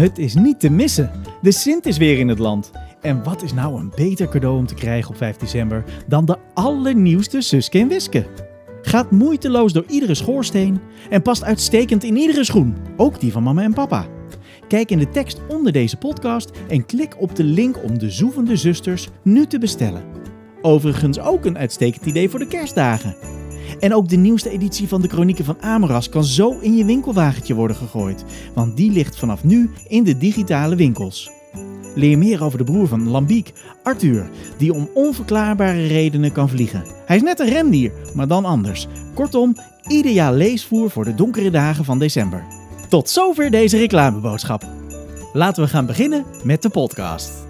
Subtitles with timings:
[0.00, 1.10] Het is niet te missen.
[1.42, 2.70] De Sint is weer in het land.
[3.00, 6.36] En wat is nou een beter cadeau om te krijgen op 5 december dan de
[6.54, 8.26] allernieuwste Suske en Wiske?
[8.82, 13.62] Gaat moeiteloos door iedere schoorsteen en past uitstekend in iedere schoen, ook die van mama
[13.62, 14.06] en papa.
[14.68, 18.56] Kijk in de tekst onder deze podcast en klik op de link om de Zoevende
[18.56, 20.04] Zusters nu te bestellen.
[20.62, 23.16] Overigens ook een uitstekend idee voor de kerstdagen.
[23.78, 27.54] En ook de nieuwste editie van de Chronieken van Amoras kan zo in je winkelwagentje
[27.54, 31.30] worden gegooid, want die ligt vanaf nu in de digitale winkels.
[31.94, 36.84] Leer meer over de broer van Lambiek, Arthur, die om onverklaarbare redenen kan vliegen.
[37.06, 38.86] Hij is net een rendier, maar dan anders.
[39.14, 39.56] Kortom,
[39.88, 42.44] ideaal leesvoer voor de donkere dagen van december.
[42.88, 44.64] Tot zover deze reclameboodschap.
[45.32, 47.49] Laten we gaan beginnen met de podcast.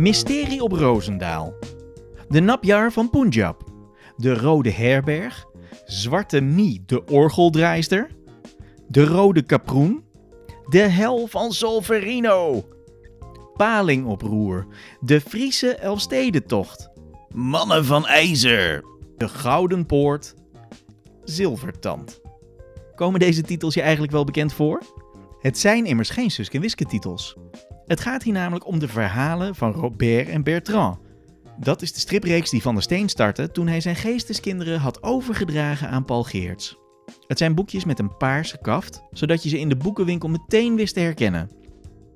[0.00, 1.54] Mysterie op Rozendaal.
[2.28, 3.64] De napjaar van Punjab.
[4.16, 5.44] De Rode Herberg.
[5.84, 8.10] Zwarte Mie, de orgeldraaister.
[8.88, 10.04] De Rode Kaproen.
[10.68, 12.68] De Hel van Solferino.
[13.56, 14.66] Palingoproer.
[15.00, 16.90] De Friese Elfstedentocht.
[17.34, 18.84] Mannen van IJzer.
[19.16, 20.34] De Gouden Poort.
[21.24, 22.20] Zilvertand.
[22.94, 24.82] Komen deze titels je eigenlijk wel bekend voor?
[25.40, 27.36] Het zijn immers geen Suske titels.
[27.90, 30.98] Het gaat hier namelijk om de verhalen van Robert en Bertrand.
[31.58, 35.88] Dat is de stripreeks die Van der Steen startte toen hij zijn geesteskinderen had overgedragen
[35.88, 36.76] aan Paul Geerts.
[37.26, 40.94] Het zijn boekjes met een paarse kaft, zodat je ze in de boekenwinkel meteen wist
[40.94, 41.50] te herkennen.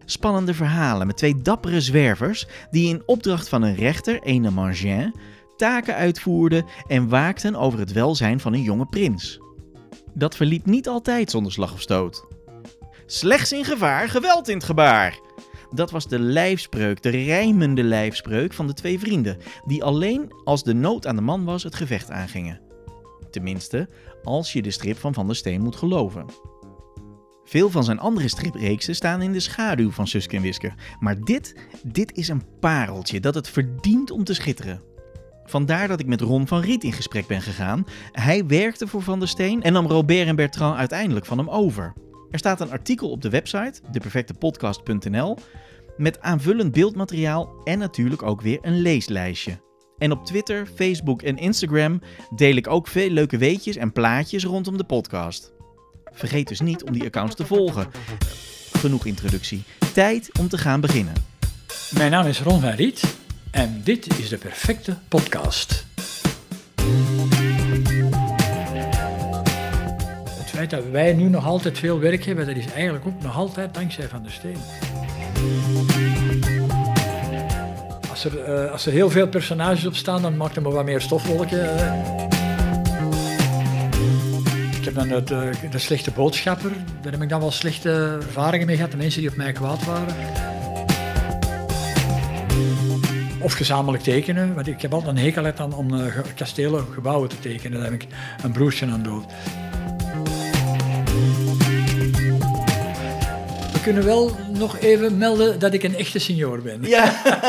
[0.04, 5.14] Spannende verhalen met twee dappere zwervers die in opdracht van een rechter, ene Mangin,
[5.56, 9.40] taken uitvoerden en waakten over het welzijn van een jonge prins.
[10.12, 12.26] Dat verliep niet altijd zonder slag of stoot.
[13.06, 15.23] Slechts in gevaar, geweld in het gebaar.
[15.74, 20.74] Dat was de lijfspreuk, de rijmende lijfspreuk van de twee vrienden, die alleen als de
[20.74, 22.60] nood aan de man was het gevecht aangingen.
[23.30, 23.88] Tenminste,
[24.22, 26.26] als je de strip van Van der Steen moet geloven.
[27.44, 31.56] Veel van zijn andere stripreeksen staan in de schaduw van Suske en Wiske, maar dit,
[31.82, 34.82] dit is een pareltje dat het verdient om te schitteren.
[35.44, 37.86] Vandaar dat ik met Ron van Riet in gesprek ben gegaan.
[38.12, 41.92] Hij werkte voor Van der Steen en nam Robert en Bertrand uiteindelijk van hem over.
[42.30, 45.36] Er staat een artikel op de website, deperfectepodcast.nl,
[45.96, 49.62] met aanvullend beeldmateriaal en natuurlijk ook weer een leeslijstje.
[49.98, 52.00] En op Twitter, Facebook en Instagram
[52.36, 55.52] deel ik ook veel leuke weetjes en plaatjes rondom de podcast.
[56.12, 57.86] Vergeet dus niet om die accounts te volgen.
[58.72, 59.62] Genoeg introductie.
[59.92, 61.14] Tijd om te gaan beginnen.
[61.90, 63.16] Mijn naam is Ron van Riet
[63.50, 65.86] en dit is de perfecte podcast.
[70.38, 73.36] Het feit dat wij nu nog altijd veel werk hebben, dat is eigenlijk ook nog
[73.36, 74.56] altijd dankzij Van der Steen.
[78.10, 80.84] Als er, uh, als er heel veel personages op staan, dan maakt er maar wat
[80.84, 81.58] meer stofwolken.
[81.58, 82.02] Uh.
[84.78, 85.40] Ik heb dan het, uh,
[85.70, 86.70] de slechte boodschapper,
[87.02, 89.84] daar heb ik dan wel slechte ervaringen mee gehad, de mensen die op mij kwaad
[89.84, 90.14] waren.
[93.40, 95.90] Of gezamenlijk tekenen, want ik heb altijd een hekel aan om
[96.34, 97.80] kastelen, gebouwen te tekenen.
[97.80, 98.08] Daar heb ik
[98.42, 99.24] een broertje aan dood.
[103.84, 106.82] Kunnen wel nog even melden dat ik een echte senior ben.
[106.82, 107.04] Ja,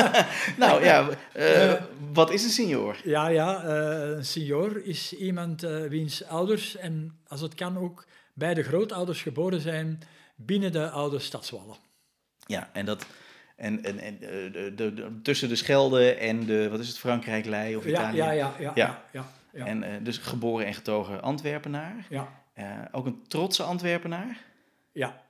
[0.57, 1.73] nou ja, uh,
[2.13, 2.97] wat is een senior?
[3.03, 8.05] Ja, ja uh, een senior is iemand uh, wiens ouders, en als het kan ook
[8.33, 9.99] beide grootouders geboren zijn,
[10.35, 11.75] binnen de oude stadswallen.
[12.45, 13.05] Ja, en dat...
[13.55, 17.75] En, en, en de, de, de, tussen de Schelde en de, wat is het, Frankrijk-Lei
[17.75, 18.15] of Italië?
[18.15, 18.71] Ja, ja, ja.
[18.75, 22.07] ja, ja, ja En dus geboren en getogen Antwerpenaar.
[22.09, 22.89] Ja.
[22.91, 24.37] ook een trotse Antwerpenaar.
[24.91, 25.23] Ja,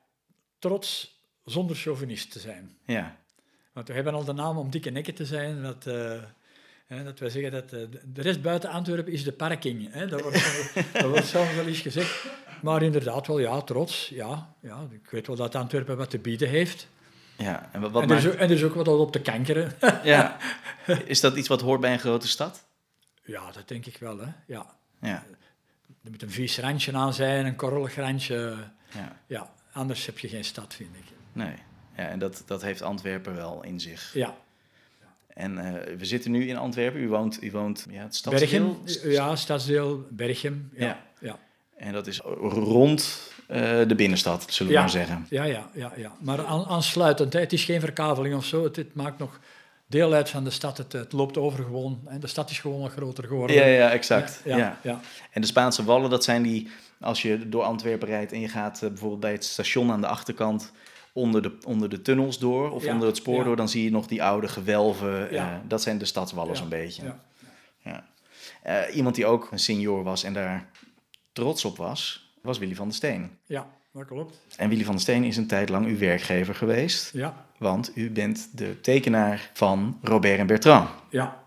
[0.66, 2.78] trots zonder chauvinist te zijn.
[2.86, 3.18] Ja.
[3.74, 6.22] Want we hebben al de naam om dikke nekken te zijn, dat, uh,
[6.86, 7.81] hè, dat wij zeggen dat uh,
[8.14, 9.94] de rest buiten Antwerpen is de parking.
[9.94, 10.08] Hè.
[10.08, 12.25] Dat, wordt, dat wordt soms wel eens gezegd.
[12.62, 14.10] Maar inderdaad wel, ja, trots.
[14.10, 16.88] Ja, ja, ik weet wel dat Antwerpen wat te bieden heeft.
[17.38, 19.74] Ja, en, wat en, er is, ook, en er is ook wat op te kankeren.
[20.04, 20.38] Ja.
[21.06, 22.66] Is dat iets wat hoort bij een grote stad?
[23.24, 24.31] Ja, dat denk ik wel, hè.
[24.48, 24.75] Ja.
[25.01, 25.24] ja.
[26.04, 28.56] Er moet een vies randje aan zijn, een korrelig randje.
[28.94, 29.22] Ja.
[29.28, 29.54] ja.
[29.75, 31.04] Anders heb je geen stad, vind ik.
[31.33, 31.54] Nee,
[31.98, 34.12] ja, en dat, dat heeft Antwerpen wel in zich.
[34.13, 34.38] Ja.
[35.27, 37.01] En uh, we zitten nu in Antwerpen.
[37.01, 38.80] U woont, u woont ja, het stadsdeel?
[38.83, 40.69] Berchem, ja, stadsdeel Berchem.
[40.74, 40.86] Ja.
[40.86, 41.00] ja.
[41.19, 41.39] ja.
[41.77, 43.57] En dat is rond uh,
[43.88, 44.83] de binnenstad, zullen we ja.
[44.83, 45.25] maar zeggen.
[45.30, 46.16] Ja, ja, ja, ja.
[46.19, 47.33] maar aan, aansluitend.
[47.33, 47.39] Hè.
[47.39, 48.63] Het is geen verkaveling of zo.
[48.63, 49.39] Het, het, maakt nog
[49.88, 50.78] deel uit van de stad.
[50.78, 52.02] Het, het loopt over gewoon.
[52.06, 52.20] Hè.
[52.20, 53.56] De stad is gewoon nog groter geworden.
[53.56, 54.42] Ja, ja, exact.
[54.44, 55.00] Ja, ja, ja.
[55.32, 58.82] En de Spaanse wallen, dat zijn die als je door Antwerpen rijdt en je gaat
[58.84, 60.72] uh, bijvoorbeeld bij het station aan de achterkant
[61.14, 64.08] onder de, onder de tunnels door of onder het spoor door, dan zie je nog
[64.08, 65.34] die oude gewelven.
[65.34, 65.52] Ja.
[65.52, 67.04] eh, dat zijn de stadswallen een beetje.
[67.04, 67.24] ja.
[67.80, 68.08] Ja.
[68.64, 70.70] Eh, iemand die ook een senior was en daar
[71.34, 73.38] trots op was, was Willy van der Steen.
[73.46, 74.39] Ja, dat klopt.
[74.57, 78.09] En Willy van der Steen is een tijd lang uw werkgever geweest, Ja, want u
[78.12, 80.89] bent de tekenaar van Robert en Bertrand.
[81.09, 81.44] ja,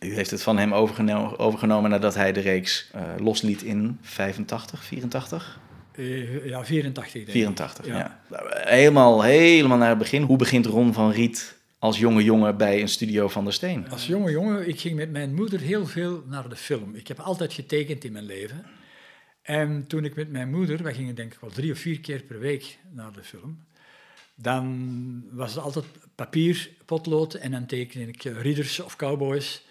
[0.00, 4.84] U heeft het van hem overgeno- overgenomen nadat hij de reeks eh, losliet in 85,
[4.84, 5.58] 84?
[5.92, 7.32] Eh, ja 84 denk ik.
[7.32, 7.96] 84, ja.
[8.30, 8.42] Ja.
[8.50, 10.22] Helemaal, helemaal naar het begin.
[10.22, 13.90] Hoe begint Ron van Riet als jonge jongen bij een studio van der Steen?
[13.90, 16.94] Als jonge jongen, ik ging met mijn moeder heel veel naar de film.
[16.94, 18.64] Ik heb altijd getekend in mijn leven.
[19.50, 22.22] En toen ik met mijn moeder, wij gingen denk ik wel drie of vier keer
[22.22, 23.64] per week naar de film,
[24.34, 29.64] dan was het altijd papier, potlood en dan tekende ik eh, ridders of cowboys.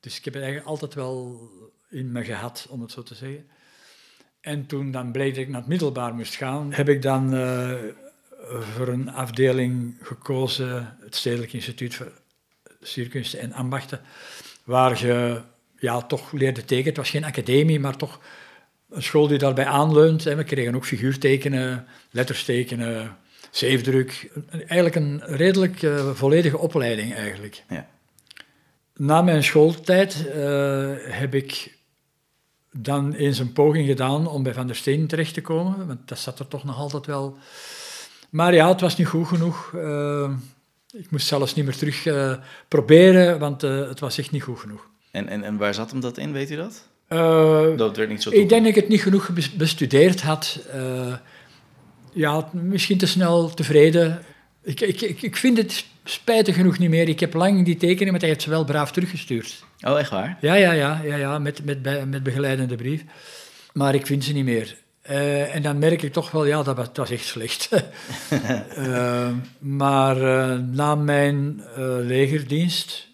[0.00, 1.48] Dus ik heb het eigenlijk altijd wel
[1.90, 3.46] in me gehad, om het zo te zeggen.
[4.40, 7.72] En toen dan bleek dat ik naar het middelbaar moest gaan, heb ik dan eh,
[8.48, 12.12] voor een afdeling gekozen, het Stedelijk Instituut voor
[12.80, 14.00] Sierkunsten en Ambachten,
[14.64, 15.42] waar je
[15.78, 16.88] ja, toch leerde tekenen.
[16.88, 18.20] Het was geen academie, maar toch
[18.94, 20.26] een school die daarbij aanleunt.
[20.26, 23.16] En we kregen ook figuurtekenen, letters tekenen,
[23.50, 24.30] zeefdruk.
[24.50, 27.62] Eigenlijk een redelijk eh, volledige opleiding eigenlijk.
[27.68, 27.86] Ja.
[28.96, 31.78] Na mijn schooltijd eh, heb ik
[32.72, 36.18] dan eens een poging gedaan om bij Van der Steen terecht te komen, want dat
[36.18, 37.36] zat er toch nog altijd wel.
[38.30, 39.72] Maar ja, het was niet goed genoeg.
[39.74, 40.30] Eh,
[40.92, 42.08] ik moest zelfs niet meer terug
[42.68, 44.88] proberen, want het was echt niet goed genoeg.
[45.10, 46.88] En, en, en waar zat hem dat in, weet u dat?
[47.14, 50.60] Eh, Dat werd niet zo ik denk dat ik het niet genoeg bes- bestudeerd had.
[50.72, 51.14] Eh,
[52.12, 54.22] ja, misschien te snel tevreden.
[54.62, 57.08] Ik, ik, ik, vind het spijtig genoeg niet meer.
[57.08, 59.64] Ik heb lang die tekeningen, maar hij heeft ze wel braaf teruggestuurd.
[59.80, 60.38] Oh, echt waar?
[60.40, 63.04] Ja, ja, ja, ja, ja met, met, met begeleidende brief.
[63.72, 64.76] Maar ik vind ze niet meer.
[65.02, 67.68] Eh, en dan merk ik toch wel, ja, dat was, dat was echt slecht.
[69.58, 70.16] Maar
[70.60, 71.62] na mijn
[72.00, 73.08] legerdienst,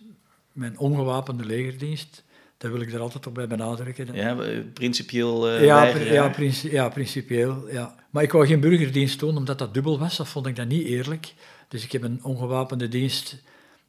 [0.53, 2.23] mijn ongewapende legerdienst,
[2.61, 4.15] daar wil ik er altijd op bij benadrukken.
[4.15, 7.71] Ja, eh, principieel eh Ja, ja, princi- ja, principieel.
[7.71, 7.95] Ja.
[8.11, 10.17] Maar ik wou geen burgerdienst doen, omdat dat dubbel was.
[10.17, 11.35] Dat vond ik dan niet eerlijk.
[11.69, 13.43] Dus ik heb een ongewapende dienst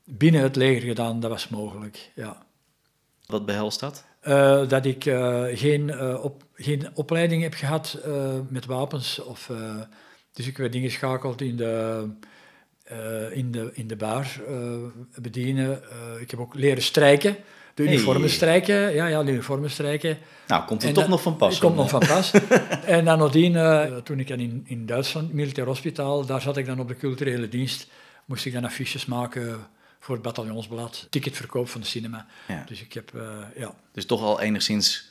[0.03, 1.19] binnen het leger gedaan.
[1.19, 2.45] Dat was mogelijk, ja.
[3.25, 4.05] Wat behelst dat?
[4.19, 5.03] Eh, dat ik
[5.53, 9.19] geen, op, geen opleiding heb gehad eh, met wapens.
[9.23, 9.51] Of,
[10.33, 12.07] dus ik werd ingeschakeld in de,
[13.31, 14.27] in de, in de bar
[15.21, 15.81] bedienen.
[16.19, 17.35] Ik heb ook leren strijken.
[17.73, 17.93] De Hey.
[17.93, 18.93] uniformen strijken.
[18.93, 20.17] Ja, ja, de uniformen strijken.
[20.47, 21.59] Nou, komt er En toch dat- nog van pas.
[21.59, 22.31] Komt nog van pas.
[22.85, 26.79] en dan nadien, eh, toen ik in, in Duitsland, militair hospitaal, daar zat ik dan
[26.79, 27.87] op de culturele dienst,
[28.25, 29.59] moest ik dan affiches maken
[29.99, 32.25] voor het bataljonsblad, ticketverkoop van de cinema.
[32.47, 32.63] Ja.
[32.67, 33.21] Dus ik heb, eh,
[33.55, 33.73] ja.
[33.93, 35.09] Dus toch al enigszins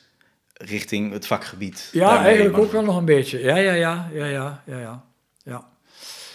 [0.53, 1.89] richting het vakgebied.
[1.91, 3.39] Ja, eigenlijk ook wel nog een beetje.
[3.39, 5.03] Ja, ja, ja, ja, ja, ja, ja.
[5.43, 5.67] ja.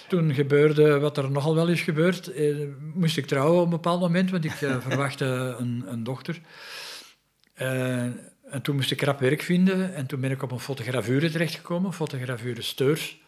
[0.08, 2.32] Toen gebeurde wat er nogal wel is gebeurd.
[2.32, 2.56] Eh,
[2.94, 6.40] moest ik trouwen op een bepaald moment, want ik eh, verwachtte een, een dochter.
[7.54, 8.02] Eh,
[8.50, 9.94] en toen moest ik rap werk vinden.
[9.94, 13.20] En toen ben ik op een fotogravure terechtgekomen, fotogravure Steurs.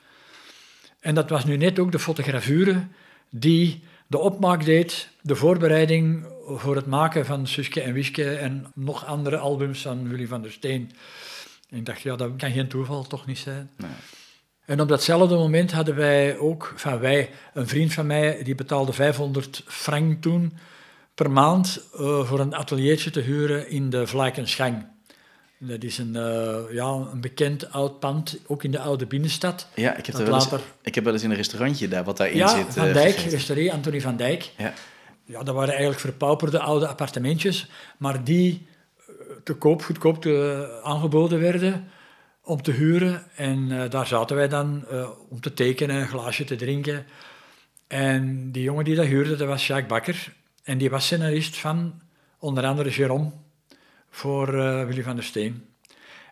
[1.01, 2.87] En dat was nu net ook de fotogravure
[3.31, 9.05] die de opmaak deed, de voorbereiding voor het maken van Suske en Wiske en nog
[9.05, 10.91] andere albums van Willy van der Steen.
[11.71, 13.71] En ik dacht, ja, dat kan geen toeval toch niet zijn.
[13.77, 13.91] Nee.
[14.69, 18.93] En op datzelfde moment hadden wij ook, van wij, een vriend van mij, die betaalde
[18.93, 20.53] 500 frank toen
[21.15, 24.87] per maand eh, voor een ateliertje te huren in de Vlakenschang.
[25.59, 29.67] Dat is een, eh, ja, een bekend oud pand, ook in de oude binnenstad.
[29.75, 30.49] Ja, ik heb, er wel eens,
[30.83, 32.75] ik heb wel eens in een restaurantje daar, wat daarin ja, zit.
[32.75, 34.51] Van eh, Dijk, restaurant Antonie van Dijk.
[34.57, 34.73] Ja.
[35.25, 37.67] Ja, dat waren eigenlijk verpauperde oude appartementjes,
[37.99, 38.67] maar die
[39.45, 41.89] te koop, goedkoop te, aangeboden werden
[42.49, 43.23] om te huren.
[43.35, 47.07] En eh, daar zaten wij dan eh, om te tekenen, een glaasje te drinken.
[47.87, 50.33] En die jongen die dat huurde, dat was Jacques Bakker.
[50.63, 52.01] En die was scenarist van
[52.39, 53.33] onder andere Jérôme
[54.11, 55.65] voor eh, Willy van der Steen.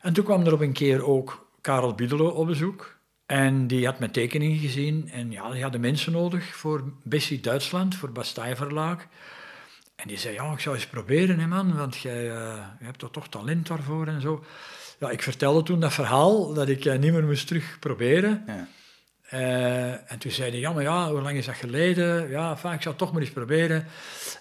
[0.00, 2.96] En toen kwam er op een keer ook Karel Biedelo op bezoek.
[3.26, 5.10] En die had mijn tekeningen gezien.
[5.10, 9.06] En ja, die hadden mensen nodig voor Bessie Duitsland, voor Bastille Verlaag.
[9.96, 12.24] En die zei, ja, ik zou eens proberen, hè, man, want jij
[12.78, 14.44] hebt toch toch talent daarvoor en zo.
[14.98, 18.44] Ja, ik vertelde toen dat verhaal, dat ik eh, niet meer moest terug proberen.
[18.46, 18.68] Ja.
[19.28, 22.30] Eh, en toen zei hij, ja, maar ja, hoe lang is dat geleden?
[22.30, 23.86] Ja, enfin, ik zou het toch maar eens proberen.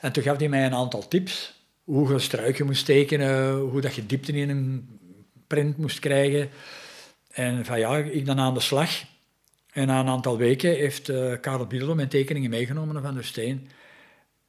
[0.02, 1.54] En toen gaf hij mij een aantal tips.
[1.84, 5.00] Hoe je struiken moest tekenen, hoe dat je diepte in een
[5.48, 6.50] print moest krijgen.
[7.32, 8.90] En van ja, ik dan aan de slag.
[9.72, 13.26] En na een aantal weken heeft eh Karel Biedelo mijn tekeningen meegenomen naar Van der
[13.26, 13.70] Steen.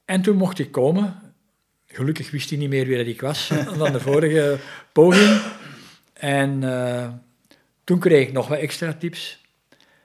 [0.04, 1.34] En toen mocht ik komen.
[1.86, 4.58] Gelukkig wist hij niet meer wie dat ik was dan de vorige
[4.92, 5.40] poging.
[6.18, 7.08] En eh,
[7.84, 9.44] toen kreeg ik nog wat extra tips.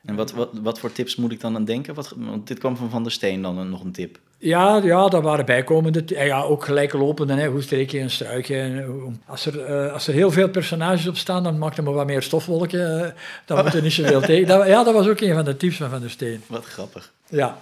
[0.06, 1.94] En wat, wat, wat voor tips moet ik dan aan denken?
[1.94, 4.20] Wat, want dit kwam van Van der Steen dan nog een tip.
[4.42, 6.04] Ja, ja, dat waren bijkomende.
[6.06, 7.34] Ja, ook gelijklopende.
[7.34, 7.48] Hè.
[7.48, 8.86] Hoe streek je een struikje?
[9.26, 12.06] Als er, uh, als er heel veel personages op staan, dan maak je maar wat
[12.06, 12.80] meer stofwolken.
[12.80, 13.08] Uh,
[13.46, 14.48] dan moet er niet zoveel tegen.
[14.48, 16.44] Dat, ja, dat was ook een van de tips van Van der Steen.
[16.48, 17.14] Wat grappig.
[17.30, 17.58] Ja.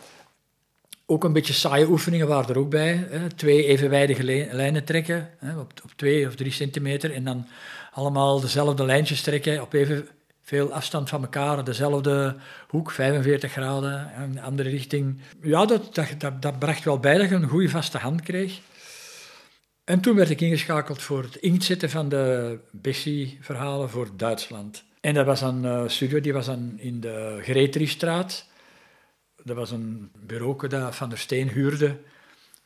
[1.05, 3.07] Ook een beetje saaie oefeningen waren er ook bij.
[3.09, 3.29] Hè.
[3.29, 7.13] Twee evenwijdige lijnen trekken, hè, op, op twee of drie centimeter.
[7.13, 7.47] En dan
[7.99, 10.07] allemaal dezelfde lijntjes trekken op even
[10.41, 12.35] veel afstand van elkaar, dezelfde
[12.67, 15.19] hoek, 45 graden, een andere richting.
[15.41, 18.59] Ja, dat, dat, dat, bracht wel bij dat je een goede vaste hand kreeg.
[19.83, 24.83] En toen werd ik ingeschakeld voor het inktzetten van de Bessie-verhalen voor Duitsland.
[25.01, 28.45] En dat was een uh, studio, die was dan in de Greteriestraat.
[29.43, 31.97] Dat was een bureau dat Van der Steen huurde,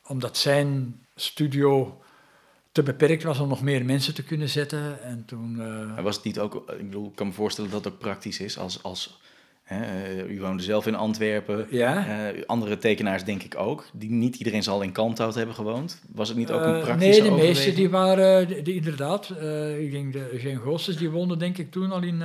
[0.08, 2.02] omdat zijn studio
[2.74, 5.04] te beperkt was om nog meer mensen te kunnen zetten.
[5.04, 6.04] En toen, uh...
[6.04, 8.58] Was het niet ook, ik bedoel, ik kan me voorstellen dat het ook praktisch is
[8.58, 9.20] als, als
[9.64, 12.32] hè, eh, u woonde zelf in Antwerpen, ja?
[12.34, 16.02] Uh, andere tekenaars denk ik ook, die niet iedereen zal in Kalmthout hebben gewoond.
[16.14, 19.30] Was het niet ook een praktische Nee, de meeste die waren, die, inderdaad,
[19.80, 22.24] ik denk de Eugene Goossens, die woonde denk ik toen al in,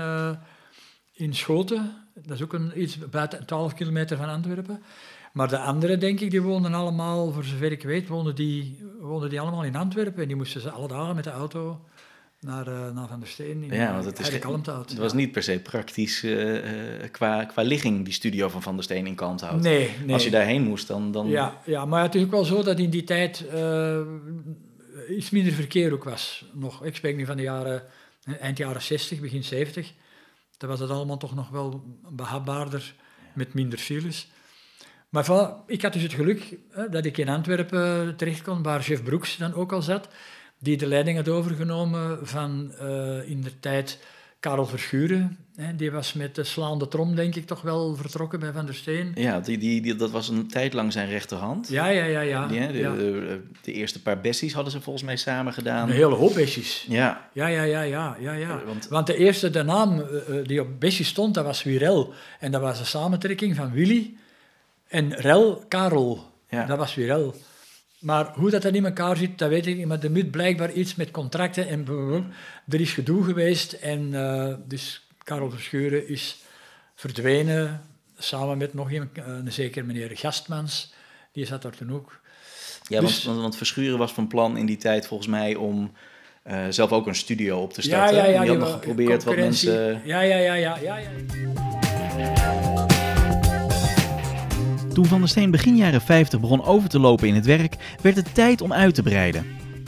[1.12, 1.92] in Schoten.
[2.14, 4.82] Dat is ook een, iets buiten 12 kilometer van Antwerpen.
[5.32, 9.30] Maar de anderen, denk ik, die woonden allemaal, voor zover ik weet, woonden die, woonden
[9.30, 10.22] die allemaal in Antwerpen.
[10.22, 11.80] En die moesten ze alle dagen met de auto
[12.40, 15.42] naar, uh, naar Van der Steen in ja, want het, is, het was niet per
[15.42, 16.62] se praktisch uh,
[17.10, 19.60] qua, qua ligging, die studio van Van der Steen in Kalmthout.
[19.60, 20.14] Nee, nee.
[20.14, 21.12] Als je daarheen moest, dan...
[21.12, 21.28] dan...
[21.28, 24.00] Ja, ja, maar het is ook wel zo dat in die tijd uh,
[25.08, 26.44] iets minder verkeer ook was.
[26.52, 27.82] Nog, ik spreek nu van de jaren,
[28.40, 29.92] eind jaren 60, begin 70.
[30.56, 32.94] Dan was het allemaal toch nog wel behapbaarder
[33.34, 34.28] met minder files.
[35.08, 38.82] Maar voilà, ik had dus het geluk hè, dat ik in Antwerpen terecht kon, waar
[38.82, 40.08] chef Broeks dan ook al zat,
[40.58, 43.98] die de leiding had overgenomen van uh, in de tijd
[44.40, 45.38] Karel Verschuren.
[45.56, 48.74] Hè, die was met de slaande trom, denk ik, toch wel vertrokken bij Van der
[48.74, 49.12] Steen.
[49.14, 51.68] Ja, die, die, die dat was een tijd lang zijn rechterhand.
[51.68, 52.20] Ja, ja, ja.
[52.20, 52.46] ja.
[52.46, 52.92] de, ja.
[52.92, 55.88] De, de, eerste paar bessies hadden ze volgens mij samen gedaan.
[55.88, 56.86] Een hele hoop bessies.
[56.88, 57.28] Ja.
[57.32, 58.16] Ja, ja, ja, ja.
[58.20, 58.62] ja, ja.
[58.66, 62.12] Want, Want de eerste, de naam uh, die op bessies stond, dat was Wirel.
[62.40, 64.16] En dat was een samentrekking van Willy
[64.88, 66.66] en Rel, Karel, ja.
[66.66, 67.34] dat was weer Rel.
[67.98, 69.86] Maar hoe dat dan in elkaar zit, dat weet ik niet.
[69.86, 71.86] Maar er moet blijkbaar iets met contracten en
[72.68, 73.72] er is gedoe geweest.
[73.72, 76.36] En uh, dus Karel Verschuren is
[76.94, 77.82] verdwenen,
[78.18, 80.92] samen met nog een, een zeker meneer Gastmans.
[81.32, 82.20] Die zat daar toen ook.
[82.88, 85.92] Ja, dus, want, want, Verschuren was van plan in die tijd volgens mij om
[86.46, 88.16] uh, zelf ook een studio op te starten.
[88.16, 88.40] Ja, ja, ja.
[88.40, 90.02] Die had nog geprobeerd wat mensen...
[90.04, 90.98] Ja, ja, ja, ja, ja.
[92.16, 92.67] ja.
[94.98, 98.16] Toen Van der Steen begin jaren 50 begon over te lopen in het werk, werd
[98.16, 99.46] het tijd om uit te breiden.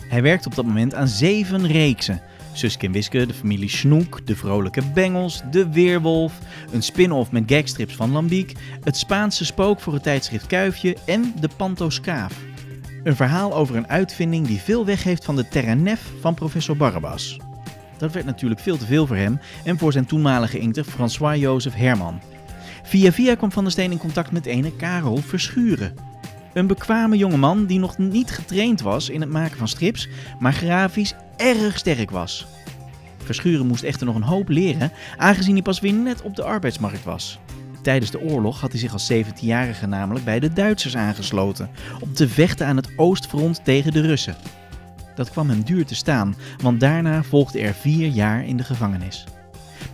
[0.08, 2.22] Hij werkte op dat moment aan zeven reeksen.
[2.52, 6.38] Suske en Wiske, de familie Snoek, de vrolijke Bengels, de Weerwolf,
[6.72, 11.48] een spin-off met gagstrips van Lambiek, het Spaanse spook voor het tijdschrift Kuifje en de
[11.56, 12.34] Pantoskaaf.
[13.04, 17.38] Een verhaal over een uitvinding die veel weggeeft van de Terranef van professor Barabbas.
[17.98, 22.20] Dat werd natuurlijk veel te veel voor hem en voor zijn toenmalige inkter François-Joseph Herman.
[22.90, 25.94] Via via kwam Van der Steen in contact met ene Karel Verschuren.
[26.52, 31.14] Een bekwame jongeman die nog niet getraind was in het maken van strips, maar grafisch
[31.36, 32.46] erg sterk was.
[33.24, 37.04] Verschuren moest echter nog een hoop leren, aangezien hij pas weer net op de arbeidsmarkt
[37.04, 37.38] was.
[37.82, 41.70] Tijdens de oorlog had hij zich als 17-jarige namelijk bij de Duitsers aangesloten,
[42.00, 44.36] om te vechten aan het oostfront tegen de Russen.
[45.14, 49.26] Dat kwam hem duur te staan, want daarna volgde er vier jaar in de gevangenis.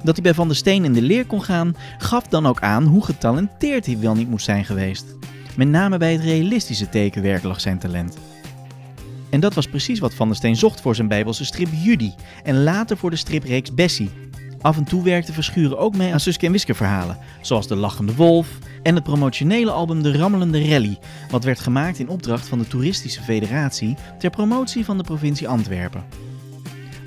[0.07, 2.85] Dat hij bij Van der Steen in de leer kon gaan, gaf dan ook aan
[2.85, 5.05] hoe getalenteerd hij wel niet moest zijn geweest.
[5.57, 8.17] Met name bij het realistische tekenwerk lag zijn talent.
[9.31, 12.13] En dat was precies wat Van der Steen zocht voor zijn Bijbelse strip Judy
[12.45, 14.11] en later voor de stripreeks Bessie.
[14.61, 18.15] Af en toe werkte Verschuren ook mee aan Suske en Wiske verhalen, zoals De Lachende
[18.15, 18.49] Wolf
[18.83, 20.99] en het promotionele album De Rammelende Rally,
[21.31, 26.05] wat werd gemaakt in opdracht van de Toeristische Federatie ter promotie van de provincie Antwerpen.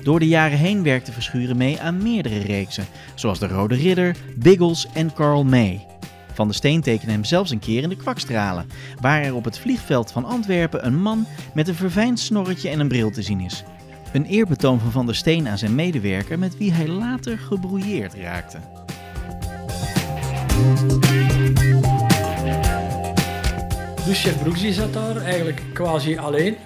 [0.02, 4.86] Door de jaren heen werkte Verschuren mee aan meerdere reeksen, zoals De Rode Ridder, Biggles
[4.94, 5.86] en Carl May.
[6.32, 8.66] Van der Steen tekende hem zelfs een keer in de kwakstralen,
[9.00, 12.88] waar er op het vliegveld van Antwerpen een man met een verfijnd snorretje en een
[12.88, 13.64] bril te zien is.
[14.12, 18.58] Een eerbetoon van Van der Steen aan zijn medewerker met wie hij later gebrouilleerd raakte.
[24.06, 26.56] Dus chef Broeks zat daar eigenlijk quasi alleen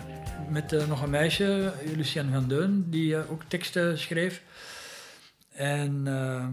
[0.54, 4.42] met uh, nog een meisje, Lucienne van Deun, die uh, ook teksten schreef.
[5.52, 6.46] En uh,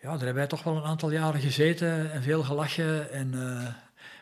[0.00, 3.34] ja, daar hebben wij toch wel een aantal jaren gezeten en veel gelachen en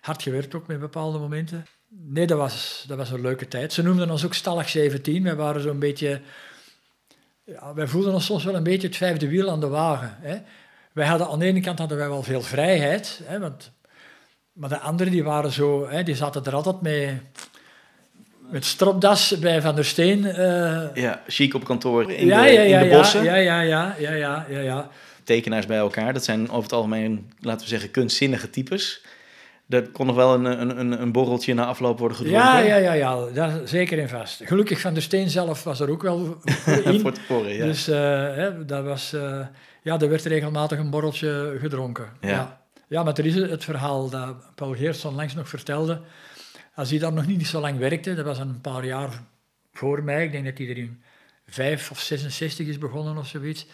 [0.01, 1.67] hard gewerkt ook met bepaalde momenten.
[1.89, 3.73] Nee, dat was, dat was een leuke tijd.
[3.73, 5.23] Ze noemden ons ook Stallig 17.
[5.23, 6.21] Wij waren zo'n beetje...
[7.45, 10.17] Ja, wij voelden ons soms wel een beetje het vijfde wiel aan de wagen.
[10.21, 10.39] Hè?
[10.93, 13.73] wij hadden aan de ene kant hadden wij wel veel vrijheid, hè, want,
[14.53, 17.21] maar de anderen die waren zo, hè, die zaten er altijd mee
[18.51, 20.25] met stropdas bij Van der Steen.
[20.25, 23.25] eh, Ja, chic op kantoor in, ja, de, ja, ja, in de bossen.
[23.25, 24.89] Ja, ja, ja, ja, ja, ja, ja.
[25.25, 26.13] Tekenaars bij elkaar.
[26.13, 29.05] Dat zijn over het algemeen, laten we zeggen, kunstzinnige types.
[29.69, 32.47] Er kon nog wel een, een, een, een borreltje na afloop worden gedronken.
[32.49, 34.41] Ja, ja, ja, ja, daar zeker in vast.
[34.45, 36.37] Gelukkig Van der Steen zelf was er ook wel
[36.85, 37.01] in.
[37.01, 37.65] Voor tevoren, ja.
[37.65, 37.97] Dus eh,
[38.35, 39.41] hè, dat was, eh,
[39.83, 42.09] ja, er werd regelmatig een borreltje gedronken.
[42.21, 42.29] Ja.
[42.29, 43.03] Ja, ja.
[43.03, 46.01] maar er is het verhaal dat Paul Geerts onlangs nog vertelde.
[46.79, 49.23] Als hij daar nog niet zo lang werkte, dat was een paar jaar
[49.73, 51.03] voor mij, ik denk dat hij er in
[51.47, 53.67] 5 of 66 is begonnen of zoiets.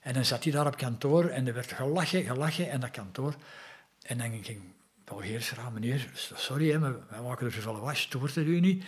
[0.00, 3.34] En dan zat hij daar op kantoor en er werd gelachen, gelachen en dat kantoor.
[4.02, 4.60] En dan ging
[5.04, 8.60] Paul Geerts vragen, meneer, sorry, hè, maar wij maken er zoveel was, stoort het u
[8.60, 8.84] niet?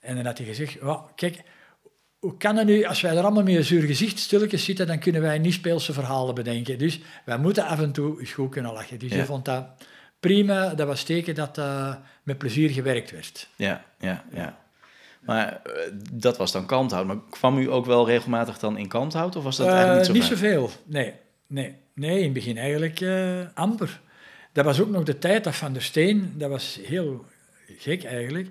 [0.00, 0.78] En dan had hij gezegd,
[1.14, 1.42] kijk,
[2.18, 4.98] hoe kan het nu, als wij er allemaal met een zuur gezicht stilletjes zitten, dan
[4.98, 6.78] kunnen wij niet speelse verhalen bedenken.
[6.78, 8.98] Dus wij moeten af en toe eens goed kunnen lachen.
[8.98, 9.16] Dus Ja.
[9.16, 9.66] je vond dat
[10.20, 11.94] prima, dat was teken dat eh,
[12.30, 13.48] met plezier gewerkt werd.
[13.56, 14.58] Ja, ja, ja.
[15.20, 17.06] Maar eh, dat was dan Kalmthout.
[17.06, 19.36] Maar kwam u ook wel regelmatig dan in Kalmthout?
[19.36, 21.14] Of was dat eigenlijk niet zo niet zoveel, nee.
[21.46, 24.00] Nee, nee, in het begin eigenlijk eh, amper.
[24.52, 27.24] Dat was ook nog de tijd dat Van der Steen, dat was heel
[27.78, 28.48] gek eigenlijk,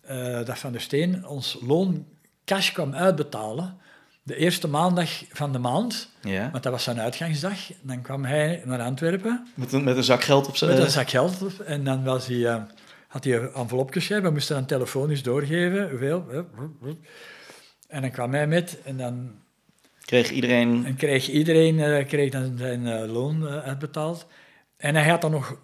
[0.00, 2.06] eh, dat Van der Steen ons loon
[2.44, 3.76] cash kwam uitbetalen.
[4.22, 7.58] De eerste maandag van de maand, Ja, want dat was zijn uitgangsdag.
[7.82, 10.70] Dan kwam hij naar Antwerpen met een, met een zak geld op zijn...
[10.70, 11.42] met een zak geld.
[11.42, 12.62] op, En dan was hij, eh,
[13.12, 14.24] had hij een envelopje geschreven.
[14.24, 15.90] We moesten dan telefonisch doorgeven.
[15.90, 16.24] Hoeveel?
[17.88, 18.78] En dan kwam hij met.
[18.84, 19.30] En dan
[20.04, 20.86] kreeg iedereen...
[20.86, 24.26] en kreeg iedereen eh, kreeg dan zijn eh, loon eh, uitbetaald.
[24.76, 25.56] En hij had dan nog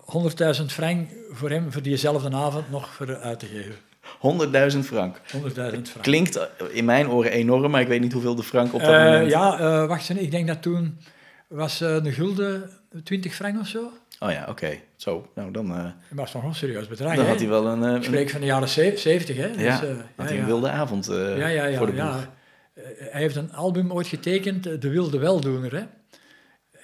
[0.60, 3.74] 100.000 frank voor hem voor diezelfde avond nog voor uit te geven.
[4.72, 5.16] 100.000 frank.
[5.16, 5.22] 100.000
[5.54, 5.84] frank.
[6.00, 9.30] Klinkt in mijn oren enorm, maar ik weet niet hoeveel de frank op dat moment...
[9.30, 10.98] ja, wacht eens, ik denk dat toen
[11.46, 12.70] was een gulden
[13.04, 13.90] 20 frank of zo.
[14.20, 14.78] Oh ja, oké.
[14.96, 17.14] Zo, nou dan, eh, Dat was nog een serieus bedrag.
[17.14, 17.30] dan hè?
[17.30, 17.82] had hij wel een...
[17.82, 19.50] eh, Ik een- spreek van de jaren ze- 70, hè?
[19.50, 20.44] Dus, ja, eh, had ja, hij een ja.
[20.46, 21.76] wilde avond eh, Ja, ja, ja.
[21.78, 22.00] voor de boeg.
[22.02, 22.16] ja.
[22.74, 25.72] Eh, Hij heeft een album ooit getekend, eh, De Wilde Weldoener.
[25.72, 25.82] Hè?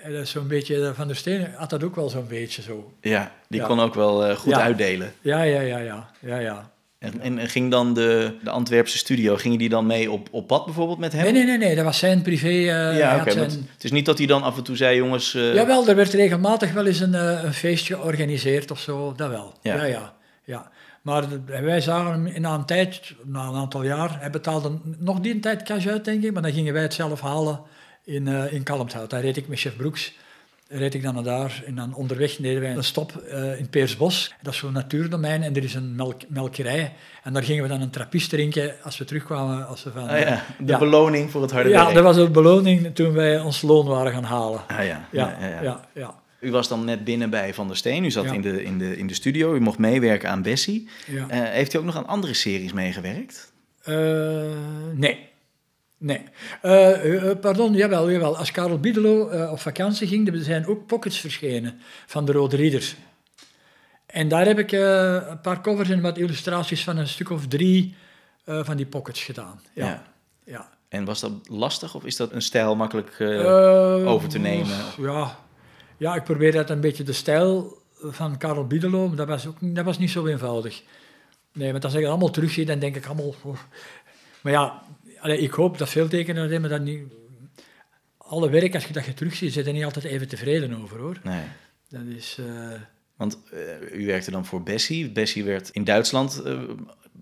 [0.03, 2.63] En dat is zo'n beetje, eh, Van der Steen had dat ook wel zo'n beetje
[2.63, 2.93] zo.
[3.01, 5.13] Ja, die kon ook wel eh, goed uitdelen.
[5.21, 6.11] Ja, ja, ja, ja.
[6.21, 6.71] ja, ja.
[7.05, 10.47] En, en, en ging dan de, de Antwerpse studio, gingen die dan mee op, op
[10.47, 11.23] pad bijvoorbeeld met hem?
[11.23, 12.47] Nee, nee, nee, nee, dat was zijn privé.
[12.49, 15.35] hij ja, zijn- Het is niet dat hij dan af en toe zei, jongens...
[15.35, 19.29] eh, Jawel, er werd regelmatig wel eens een, eh, een feestje georganiseerd of zo, dat
[19.31, 19.55] wel.
[19.63, 19.75] Ja.
[19.77, 20.13] Ja, ja,
[20.45, 20.71] ja.
[21.03, 25.41] Maar wij zagen hem na een tijd, na een aantal jaar, hij betaalde nog die
[25.41, 27.61] tijd cash uit, denk ik, maar dan gingen wij het zelf halen
[28.05, 29.11] in, eh in Kalmthout.
[29.11, 30.13] Daar reed ik met chef Broeks,
[30.69, 34.35] reed ik dan naar daar en dan onderweg deden wij een stop eh, in Peersbos.
[34.43, 36.93] Dat is zo'n natuurdomein en er is een melk, melkerij.
[37.23, 39.67] En daar gingen we dan een trappist drinken als we terugkwamen.
[39.67, 40.79] Als we van, ah ja, de Ja.
[40.79, 41.95] beloning voor het harde ja, werk.
[41.95, 44.61] dat was de beloning toen wij ons loon waren gaan halen.
[44.69, 45.63] Ah ja, ja, Ja, ja, ja.
[45.63, 46.15] ja, ja.
[46.41, 48.05] U was dan net binnen bij Van der Steen.
[48.05, 48.33] U zat Ja.
[48.33, 49.55] in, de, in, de, in de studio.
[49.55, 50.89] U mocht meewerken aan Bessie.
[51.07, 51.29] ja.
[51.29, 53.53] Eh, heeft u ook nog aan andere series meegewerkt?
[53.83, 53.95] Eh,
[54.95, 55.33] nee.
[56.05, 56.23] Nee.
[56.63, 58.37] Eh, pardon, jawel, jawel.
[58.37, 62.57] Als Karel Biedelo eh, op vakantie ging, er zijn ook pockets verschenen van de Rode
[62.57, 62.95] Rieder.
[64.07, 67.95] En daar heb ik een paar covers en wat illustraties van een stuk of drie
[68.45, 69.61] van die pockets gedaan.
[69.73, 69.87] Ja.
[69.87, 70.03] Ja.
[70.45, 70.69] ja.
[70.89, 73.21] En was dat lastig of is dat een stijl makkelijk...
[74.07, 74.77] over te nemen?
[74.99, 75.39] Ja.
[75.97, 79.57] ja, ik probeer dat een beetje de stijl van Karel Biedelo, maar dat was, ook,
[79.61, 80.83] dat was niet zo eenvoudig.
[81.53, 83.35] Nee, want als ik het allemaal terugzie, dan denk ik allemaal...
[83.43, 83.57] oh.
[84.45, 84.83] Maar ja,
[85.25, 87.03] allee, ik hoop dat veel tekenaars hebben dat niet...
[88.19, 91.19] Alle werk, als je dat je terugziet, zit er niet altijd even tevreden over, hoor.
[91.23, 91.43] Nee.
[91.89, 92.39] Dat is...
[92.41, 92.81] eh,
[93.17, 95.11] Want eh, u werkte dan voor Bessie.
[95.11, 96.59] Bessie werd in Duitsland eh,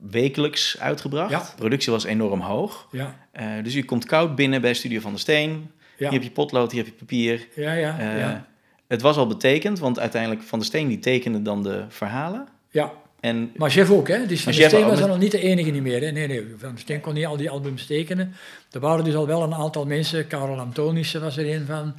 [0.01, 1.31] wekelijks uitgebracht.
[1.31, 1.39] Ja.
[1.39, 2.89] De productie was enorm hoog.
[2.91, 3.17] ja,
[3.63, 5.51] dus u komt koud binnen bij Studio van der Steen.
[5.51, 5.65] ja,
[5.97, 7.49] Hier heb je potlood, hier heb je papier.
[7.55, 8.47] ja, ja, ja,
[8.87, 12.49] Het was al betekend, want uiteindelijk Van der Steen die tekende dan de verhalen.
[12.71, 12.93] ja.
[13.23, 14.27] En Maar Jeff ook, hè?
[14.27, 16.01] Dus Van der Steen was dan nog niet de enige niet meer.
[16.01, 16.11] Hè?
[16.11, 18.35] Nee, nee, Van der Steen kon niet al die albums tekenen.
[18.71, 20.27] Er waren dus al wel een aantal mensen.
[20.27, 21.95] Karel Antonissen was er een van.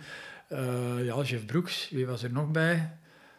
[0.48, 2.90] Eh, ja, Jeff Broeks, wie was er nog bij?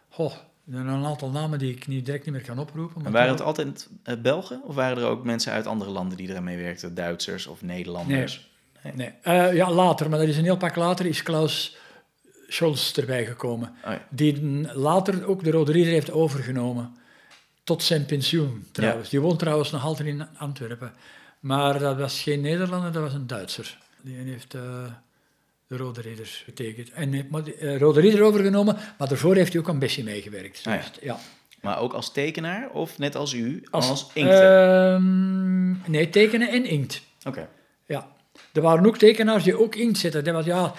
[0.09, 2.95] Goh, er zijn een aantal namen die ik niet, direct niet meer kan oproepen.
[2.95, 6.17] maar en waren het altijd eh, Belgen of waren er ook mensen uit andere landen
[6.17, 6.95] die eraan meewerkten?
[6.95, 8.49] Duitsers of Nederlanders?
[8.93, 9.11] Nee.
[9.21, 11.77] Eh, ja, later, maar dat is een heel pak later, is Klaus
[12.47, 13.75] Scholz erbij gekomen.
[13.85, 14.07] Oh ja.
[14.09, 14.41] Die
[14.73, 17.03] later ook de Rode Ridder heeft overgenomen.
[17.65, 19.09] Tot zijn pensioen trouwens.
[19.09, 20.93] Die woont trouwens nog altijd in Antwerpen.
[21.39, 23.77] Maar dat was geen Nederlander, dat was een Duitser.
[24.01, 24.61] Die heeft eh,
[25.67, 26.91] de Rode Ridder getekend.
[26.91, 30.61] En heeft die, eh, Rode Ridder overgenomen, maar daarvoor heeft hij ook aan Bessie meegewerkt.
[30.65, 30.79] Ah ja.
[30.79, 31.17] Dus, ja.
[31.61, 34.93] Maar ook als tekenaar of net als u, als, Als, inkter?
[34.93, 37.01] ehm, nee, tekenen en inkt.
[37.23, 37.47] Oké.
[37.85, 38.07] Ja.
[38.53, 40.23] Er waren ook tekenaars die ook inkt zetten.
[40.23, 40.73] Dat was, ja,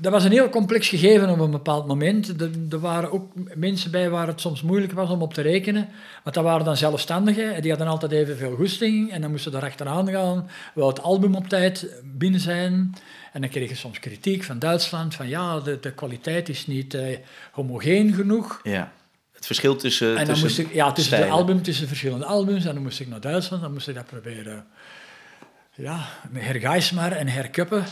[0.00, 2.40] dat was een heel complex gegeven op een bepaald moment.
[2.40, 5.88] Er, er waren ook mensen bij waar het soms moeilijk was om op te rekenen.
[6.22, 7.54] Want dat waren dan zelfstandigen.
[7.54, 9.12] en Die hadden altijd evenveel goesting.
[9.12, 10.50] En dan moesten er achteraan gaan.
[10.74, 12.94] Wel het album op tijd binnen zijn.
[13.32, 15.14] En dan kreeg je soms kritiek van Duitsland.
[15.14, 17.16] Van ja, de, de kwaliteit is niet uh,
[17.52, 18.60] homogeen genoeg.
[18.62, 18.92] Ja.
[19.32, 20.08] Het verschil tussen.
[20.08, 22.64] En dan tussen moest ik, ja, tussen de album, tussen verschillende albums.
[22.64, 23.62] En dan moest ik naar Duitsland.
[23.62, 24.66] Dan moest ik dat proberen
[25.80, 27.84] ja, met Herr Geismar en Herr Kuppen.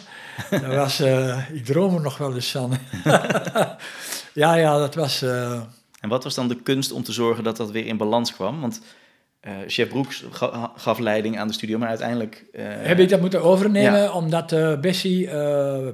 [0.50, 2.72] Dat was, eh, ik droom er nog wel eens van.
[4.32, 5.22] ja, ja, dat was...
[5.22, 5.60] eh,
[6.00, 8.60] En wat was dan de kunst om te zorgen dat dat weer in balans kwam?
[8.60, 8.80] Want
[9.40, 12.44] eh, chef Broeks ga- gaf leiding aan de studio, maar uiteindelijk.
[12.62, 14.12] heb ik dat moeten overnemen Ja.
[14.12, 15.28] omdat Bessie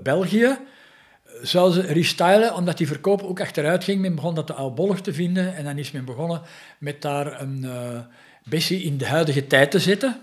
[0.02, 0.59] België
[1.42, 4.00] zou ze restylen, omdat die verkoop ook achteruit ging.
[4.00, 6.40] Men begon dat te oudbollig te vinden en dan is men begonnen
[6.78, 7.66] met daar een
[8.44, 10.16] Bessie in de huidige tijd te zetten.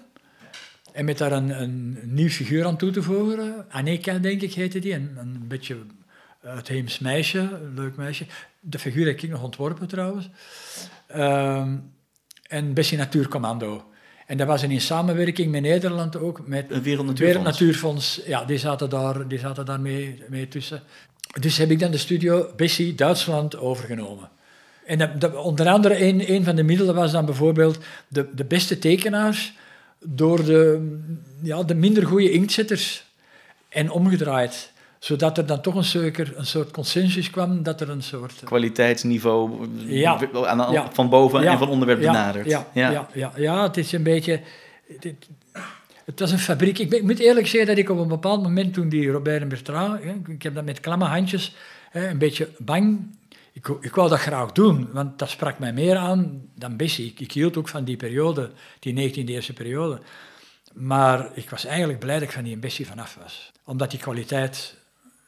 [0.93, 3.65] En met daar een, een nieuw figuur aan toe te voegen.
[3.69, 4.93] Aneka, denk ik, heette die.
[4.93, 5.77] Een, een beetje
[6.43, 8.25] uitheems meisje, een leuk meisje.
[8.59, 10.29] De figuur heb ik nog ontworpen trouwens.
[11.07, 11.75] Ehm,
[12.47, 13.85] en Bessie Natuurcommando.
[14.27, 17.19] En dat was in samenwerking met Nederland ook, met Een Wereldnatuurfonds.
[17.19, 18.21] Wereldnatuurfonds.
[18.25, 20.81] Ja, die zaten daar, die zaten daar mee, mee tussen.
[21.39, 24.29] Dus heb ik dan de studio Bessie Duitsland overgenomen.
[24.85, 27.77] En dat, dat- onder andere een, een van de middelen was dan bijvoorbeeld
[28.07, 29.53] de, de beste tekenaars
[30.05, 30.91] door de,
[31.41, 33.05] ja, de minder goede inktzetters
[33.69, 34.71] en omgedraaid.
[34.99, 38.33] Zodat er dan toch een, soort- een soort consensus kwam dat er een soort...
[38.43, 40.19] kwaliteitsniveau Ja.
[40.45, 40.89] aan Ja.
[40.93, 41.51] van boven Ja.
[41.51, 42.45] en van onderwerp benaderd.
[42.49, 43.07] Ja, ja.
[43.13, 44.41] Ja, ja, het is een beetje...
[44.99, 45.27] dit-
[46.05, 46.77] het was een fabriek.
[46.79, 49.41] Ik, ben- ik moet eerlijk zeggen dat ik op een bepaald moment, toen die Robert
[49.41, 50.03] en Bertrand...
[50.03, 51.55] hè, ik heb dat met klamme handjes,
[51.91, 52.99] hè, een beetje bang...
[53.53, 57.05] Ik, ik wou dat graag doen, want dat sprak mij meer aan dan Bessie.
[57.09, 59.99] Ik, ik hield ook van die periode, die 19e-eerste periode.
[60.73, 63.51] Maar ik was eigenlijk blij dat ik van die Bessie vanaf was.
[63.65, 64.79] Omdat die kwaliteit...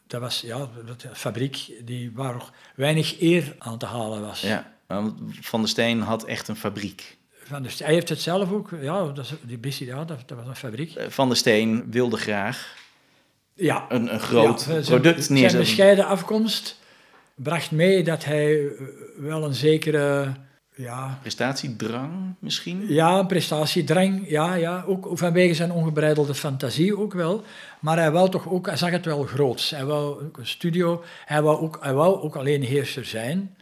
[0.06, 4.40] Dat was, ja, de fabriek die waar nog weinig eer aan te halen was.
[4.40, 4.72] Ja,
[5.40, 7.16] Van der Steen had echt een fabriek.
[7.44, 10.46] Van de, hij heeft het zelf ook, ja, dat die Bissie, ja, dat, dat was
[10.46, 10.94] een fabriek.
[10.94, 12.74] Eh, Van der Steen wilde graag
[13.54, 15.58] Ja, een, een groot ja, zijn- product Zijn neerzetten.
[15.68, 16.78] bescheiden afkomst
[17.34, 18.72] bracht mee dat hij eh,
[19.16, 20.32] wel een zekere
[20.76, 22.84] ja, Prestatiedrang misschien?
[22.88, 27.42] ja, prestatiedrang, ja, ja, ook vanwege zijn ongebreidelde fantasie ook wel.
[27.80, 29.70] Maar hij wou toch ook, hij zag het wel groots.
[29.70, 33.56] Hij wou ook een studio, hij wou ook, hij wou ook alleen heerser zijn.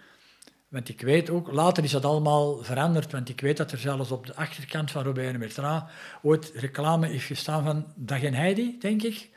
[0.68, 4.10] Want ik weet ook, later is dat allemaal veranderd, want ik weet dat er zelfs
[4.10, 5.84] op de achterkant van Robert Bertrand
[6.22, 9.28] ooit reclame heeft gestaan van Dag en Heidi, denk ik,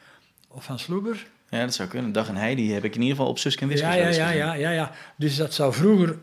[0.48, 1.28] of van Sloeber.
[1.56, 2.12] Ja, dat zou kunnen.
[2.12, 4.08] Dag en Heidi heb ik in ieder geval op Suske en Wiske Ja, ja, ja,
[4.08, 4.38] gezien.
[4.38, 4.92] ja, ja, ja.
[5.16, 6.18] Dus dat zou vroeger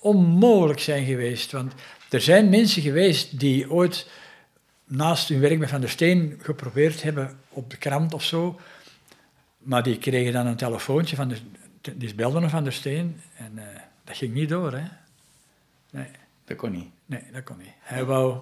[0.00, 1.52] onmogelijk zijn geweest.
[1.52, 1.72] Want
[2.10, 4.10] er zijn mensen geweest die ooit
[4.84, 8.60] naast hun werk met Van der Steen geprobeerd hebben op de krant of zo.
[9.58, 11.36] Maar die kregen dan een telefoontje van de,
[11.96, 14.72] die belden Van der Steen en eh, dat ging niet door.
[14.72, 14.84] Hè?
[15.90, 16.06] Nee,
[16.44, 16.88] Dat kon niet.
[17.06, 17.72] nee, dat kon niet.
[17.80, 18.38] Hij wou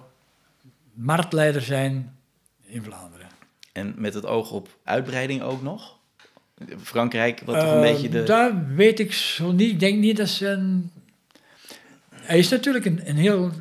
[0.93, 2.17] marktleider zijn
[2.65, 3.27] in Vlaanderen.
[3.71, 5.99] En met het oog op uitbreiding ook nog?
[6.83, 8.23] Frankrijk, wat toch een Eh, beetje de...
[8.23, 9.71] Dat weet ik zo niet.
[9.71, 10.91] Ik denk niet dat ze een...
[12.13, 13.51] Hij is natuurlijk een, een heel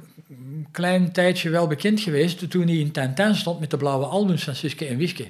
[0.71, 4.55] klein tijdje wel bekend geweest toen hij in Tintin stond met de blauwe albums van
[4.55, 5.29] Suske en Wiske.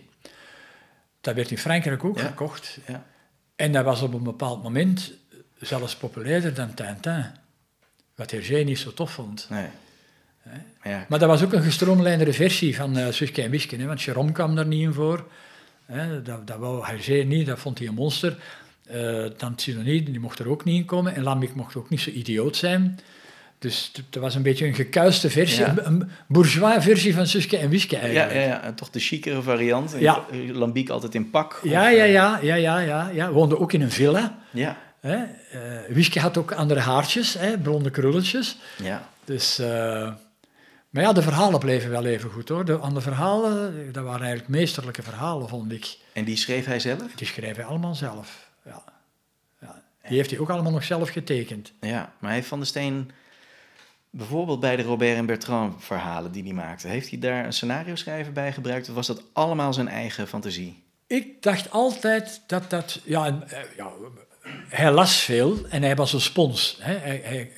[1.20, 2.26] Dat werd in Frankrijk ook Ja.
[2.26, 2.78] gekocht.
[2.86, 3.04] Ja.
[3.56, 5.12] En dat was op een bepaald moment
[5.60, 7.24] zelfs populairder dan Tintin.
[8.14, 9.46] Wat Hergé niet zo tof vond.
[9.50, 9.66] Nee.
[10.82, 13.86] Maar ja, Maar dat was ook een gestroomlijndere versie van uh, Suske en Wiske, hè,
[13.86, 15.26] want Jérôme kwam daar niet in voor.
[15.90, 18.36] Hè, dat, dat wou Hergé niet, dat vond hij een monster.
[18.94, 21.14] Uh, Tante Sidonie, die mocht er ook niet in komen.
[21.14, 22.98] En Lambic mocht ook niet zo idioot zijn.
[23.58, 25.74] Dus het was een beetje een gekuiste versie, Ja.
[25.76, 28.32] een, bourgeois versie van Suske en Wiske ja, eigenlijk.
[28.32, 29.94] ja, ja, en toch de chicere variant.
[29.98, 30.24] Ja.
[30.52, 31.60] Lambiek altijd in pak.
[31.62, 33.30] Ja, of, ja, eh, ja, ja, ja, ja, ja.
[33.30, 34.38] Woonde ook in een villa.
[34.50, 35.16] Ja, Hè.
[35.16, 35.24] Uh,
[35.88, 38.56] Wiske had ook andere haartjes, hè, blonde krulletjes.
[38.82, 39.08] ja.
[39.24, 40.12] Dus, uh,
[40.90, 42.64] maar ja, de verhalen bleven wel even goed hoor.
[42.64, 45.98] De, aan de verhalen, dat waren eigenlijk meesterlijke verhalen, vond ik.
[46.12, 47.12] En die schreef hij zelf?
[47.14, 48.50] Die schreef hij allemaal zelf.
[48.64, 48.82] Ja.
[49.60, 49.82] Ja.
[50.08, 51.72] Die heeft hij ook allemaal nog zelf getekend.
[51.80, 53.10] Ja, maar heeft Van der Steen
[54.10, 57.94] bijvoorbeeld bij de Robert en Bertrand verhalen die hij maakte, heeft hij daar een scenario
[57.94, 60.82] schrijver bij gebruikt of was dat allemaal zijn eigen fantasie?
[61.06, 63.00] Ik dacht altijd dat dat...
[63.04, 63.90] Ja, en, uh, ja
[64.68, 66.78] hij las veel en hij was een spons.
[66.80, 66.94] Hè.
[66.96, 67.52] Hij, hij,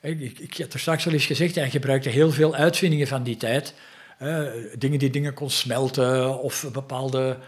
[0.00, 3.36] ik, ik had er straks al eens gezegd, hij gebruikte heel veel uitvindingen van die
[3.36, 3.74] tijd.
[4.22, 7.38] Uh, dingen die dingen kon smelten of bepaalde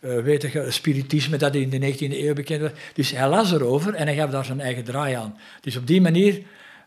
[0.00, 2.70] uh, weet spiritisme dat in de 19e eeuw bekend was.
[2.94, 5.38] Dus hij las erover en hij gaf daar zijn eigen draai aan.
[5.60, 6.42] Dus op die manier...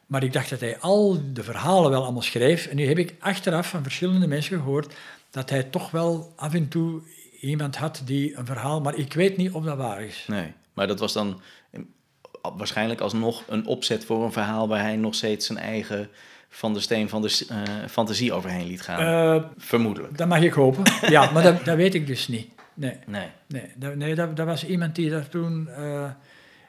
[0.06, 2.66] Maar ik dacht dat hij al de verhalen wel allemaal schreef.
[2.66, 4.94] En nu heb ik achteraf van verschillende mensen gehoord
[5.30, 7.02] dat hij toch wel af en toe
[7.42, 10.26] iemand had die een verhaal, maar ik weet niet of dat waar is.
[10.28, 11.36] Nee, maar dat was dan eh,
[12.58, 16.10] waarschijnlijk alsnog een opzet voor een verhaal waar hij nog steeds zijn eigen
[16.50, 17.58] van de steen van de eh,
[17.90, 19.00] fantasie overheen liet gaan.
[19.40, 20.18] Eh, Vermoedelijk.
[20.18, 20.84] dat mag ik hopen.
[21.10, 22.48] Ja, maar dat, dat weet ik dus niet.
[22.74, 23.28] Nee, Nee.
[23.48, 25.68] nee, dat, nee dat, dat was iemand die daar toen...
[25.70, 26.04] eh,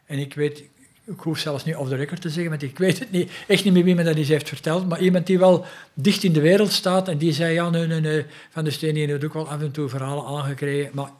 [0.06, 0.58] en ik weet,
[1.04, 3.64] ik hoef zelfs niet off the record te zeggen, want ik weet het niet, echt
[3.64, 6.40] niet meer wie me dat eens heeft verteld, maar iemand die wel dicht in de
[6.40, 9.32] wereld staat en die zei, ja, nee, nee, nee, Van de Steen die heeft ook
[9.34, 11.10] wel af en toe verhalen aangekregen, maar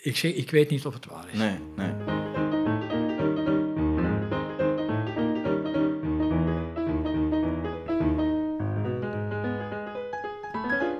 [0.00, 1.38] ik, zeg, ik weet niet of het waar is.
[1.38, 2.13] Nee, nee.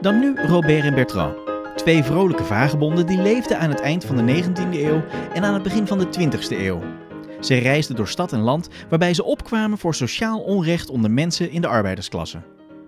[0.04, 1.36] Dan nu Robert en Bertrand.
[1.76, 5.62] Twee vrolijke vagebonden die leefden aan het eind van de 19e eeuw en aan het
[5.62, 6.82] begin van de 20e eeuw.
[7.40, 11.60] Ze reisden door stad en land waarbij ze opkwamen voor sociaal onrecht onder mensen in
[11.60, 12.42] de arbeidersklasse.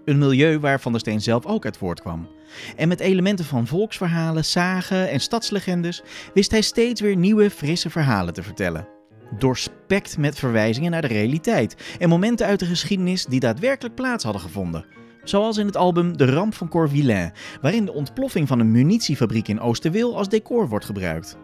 [0.04, 2.28] Een milieu waar Van der Steen zelf ook uit voortkwam.
[2.76, 6.02] En met elementen van volksverhalen, zagen en stadslegendes
[6.34, 8.88] wist hij steeds weer nieuwe, frisse verhalen te vertellen.
[9.38, 14.42] Doorspekt met verwijzingen naar de realiteit en momenten uit de geschiedenis die daadwerkelijk plaats hadden
[14.42, 15.05] gevonden.
[15.28, 19.60] Zoals in het album De Ramp van Corvillain, waarin de ontploffing van een munitiefabriek in
[19.60, 21.36] Oosterweel als decor wordt gebruikt.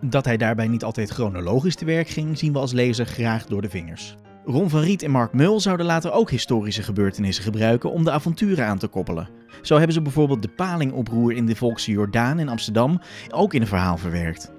[0.00, 3.62] Dat hij daarbij niet altijd chronologisch te werk ging, zien we als lezer graag door
[3.62, 4.14] de vingers.
[4.44, 8.66] Ron van Riet en Mark Mul zouden later ook historische gebeurtenissen gebruiken om de avonturen
[8.66, 9.28] aan te koppelen.
[9.62, 13.66] Zo hebben ze bijvoorbeeld de palingoproer in de Volkse Jordaan in Amsterdam ook in een
[13.66, 14.52] verhaal verwerkt.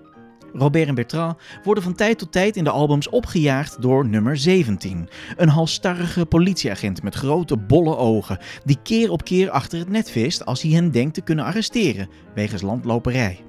[0.58, 5.10] Robert en Bertrand worden van tijd tot tijd in de albums opgejaagd door nummer 17.
[5.36, 10.46] Een halstarrige politieagent met grote bolle ogen, die keer op keer achter het net vist
[10.46, 13.44] als hij hen denkt te kunnen arresteren, wegens landloperij.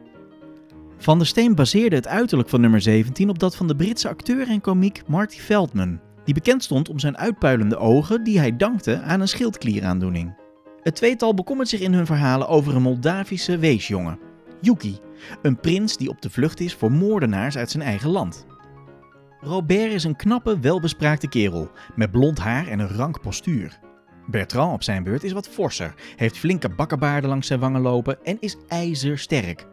[0.99, 4.49] Van der Steen baseerde het uiterlijk van nummer 17 op dat van de Britse acteur
[4.49, 9.21] en komiek Marty Feldman, die bekend stond om zijn uitpuilende ogen die hij dankte aan
[9.21, 10.35] een schildklieraandoening.
[10.83, 14.19] Het tweetal bekommert zich in hun verhalen over een Moldavische weesjongen,
[14.61, 14.99] Yuki,
[15.43, 18.47] een prins die op de vlucht is voor moordenaars uit zijn eigen land.
[19.41, 23.79] Robert is een knappe, welbespraakte kerel, met blond haar en een rank postuur.
[24.27, 28.37] Bertrand op zijn beurt is wat forser, heeft flinke bakkenbaarden langs zijn wangen lopen en
[28.41, 29.67] is ijzersterk.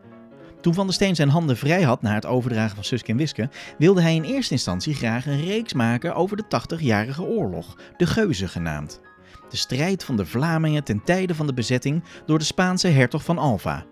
[0.61, 3.49] Toen Van der Steen zijn handen vrij had na het overdragen van Suske en Wiske,
[3.77, 8.49] wilde hij in eerste instantie graag een reeks maken over de 80-jarige oorlog, de Geuzen
[8.49, 9.01] genaamd.
[9.49, 13.37] De strijd van de Vlamingen ten tijde van de bezetting door de Spaanse hertog van
[13.37, 13.85] Alva.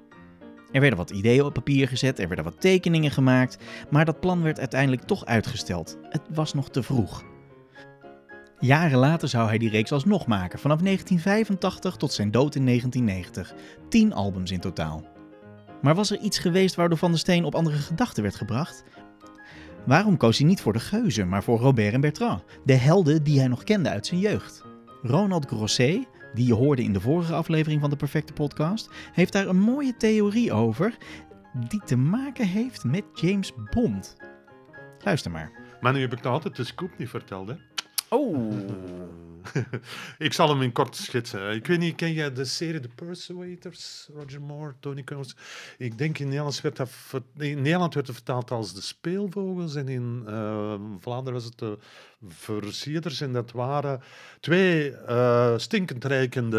[0.71, 3.57] Er werden wat ideeën op papier gezet, er werden wat tekeningen gemaakt,
[3.89, 5.97] maar dat plan werd uiteindelijk toch uitgesteld.
[6.09, 7.23] Het was nog te vroeg.
[8.59, 13.53] Jaren later zou hij die reeks alsnog maken, vanaf 1985 tot zijn dood in 1990.
[13.89, 15.05] Tien albums in totaal.
[15.81, 18.83] Maar was er iets geweest waardoor Van der Steen op andere gedachten werd gebracht?
[19.85, 23.39] Waarom koos hij niet voor de geuzen, maar voor Robert en Bertrand, de helden die
[23.39, 24.63] hij nog kende uit zijn jeugd?
[25.01, 29.47] Ronald Grosset, die je hoorde in de vorige aflevering van de Perfecte Podcast, heeft daar
[29.47, 30.97] een mooie theorie over
[31.53, 34.15] die te maken heeft met James Bond.
[34.99, 35.51] Luister maar.
[35.81, 37.55] Maar nu heb ik nog altijd de scoop niet verteld, hè.
[38.09, 38.53] Oh.
[40.17, 41.51] ik zal hem in kort schetsen.
[41.51, 44.09] Ik weet niet, ken jij de serie The Persuaders?
[44.13, 45.35] Roger Moore, Tony Collins.
[45.77, 46.89] Ik denk in Nederland werd dat,
[47.37, 51.77] in Nederland werd het vertaald als de speelvogels en in eh, Vlaanderen was het de
[52.27, 53.21] versierders.
[53.21, 54.01] En dat waren
[54.39, 56.57] twee eh, stinkend rijkende...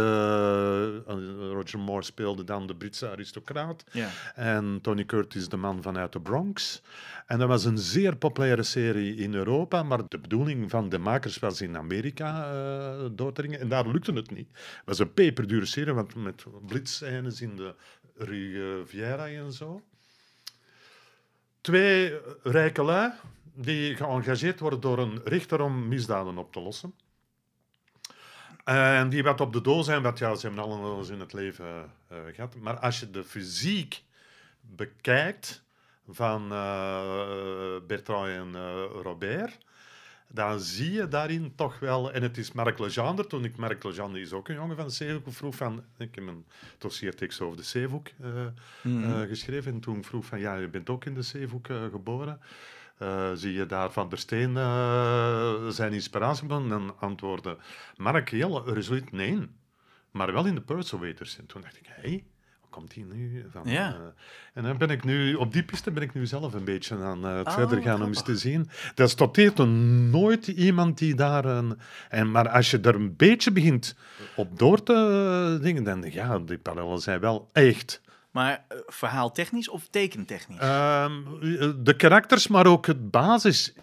[1.07, 1.15] eh,
[1.53, 3.85] Roger Moore speelde dan de Britse aristocraat.
[3.93, 4.09] Ja.
[4.35, 6.83] En Tony Curtis, de man vanuit de Bronx.
[7.27, 11.39] En dat was een zeer populaire serie in Europa, maar de bedoeling van de makers
[11.39, 13.61] was in Amerika eh, door te dringen.
[13.61, 14.49] En daar lukte het niet.
[14.53, 17.75] Het was een peperdure serie, want met blitsscènes in de
[18.17, 19.83] Riviera en zo.
[21.61, 23.13] Twee rijke lui
[23.55, 26.95] die geëngageerd worden door een rechter om misdaden op te lossen.
[28.65, 31.91] En die wat op de doos zijn, wat ja, ze hebben alles in het leven
[32.09, 32.57] eh, gehad.
[32.57, 34.03] Maar als je de fysiek
[34.61, 35.63] bekijkt
[36.09, 39.59] van eh, Bertrand en eh, Robert,
[40.29, 42.13] dan zie je daarin toch wel...
[42.13, 43.27] En het is Marc Legendre.
[43.27, 43.57] Toen ik...
[43.57, 45.25] Marc Legendre is ook een jongen van de Zeehoek.
[45.29, 45.85] vroeg van...
[45.99, 46.45] Ik heb een
[46.79, 48.31] dossiertekst over de Zeehoek eh,
[48.83, 49.27] Mhm.
[49.29, 49.73] geschreven.
[49.73, 50.41] En toen vroeg van...
[50.41, 52.41] Ja, je bent ook in de Zeehoek eh, geboren.
[52.99, 56.63] Eh, zie je daar Van der Steen eh, zijn inspiratie van?
[56.63, 57.57] En dan antwoordde
[57.97, 59.49] Mark heel resoluut nee.
[60.11, 61.39] Maar wel in de Persuaders.
[61.39, 62.25] En toen dacht ik, hé, hey,
[62.61, 63.71] hoe komt die nu van?
[63.71, 63.95] Ja.
[63.95, 64.01] eh,
[64.55, 67.25] en dan ben ik nu, op die piste ben ik nu zelf een beetje aan
[67.25, 68.69] het Oh, verder gaan om eens te zien.
[68.95, 71.79] Dat stoteert er nooit iemand die daar een...
[72.09, 73.97] En, maar als je er een beetje begint
[74.37, 78.01] op door te dingen, dan ja, die parallellen zijn wel echt.
[78.33, 80.59] Maar eh, verhaaltechnisch of tekentechnisch?
[80.59, 81.13] Ehm,
[81.85, 83.75] de karakters, maar ook het basis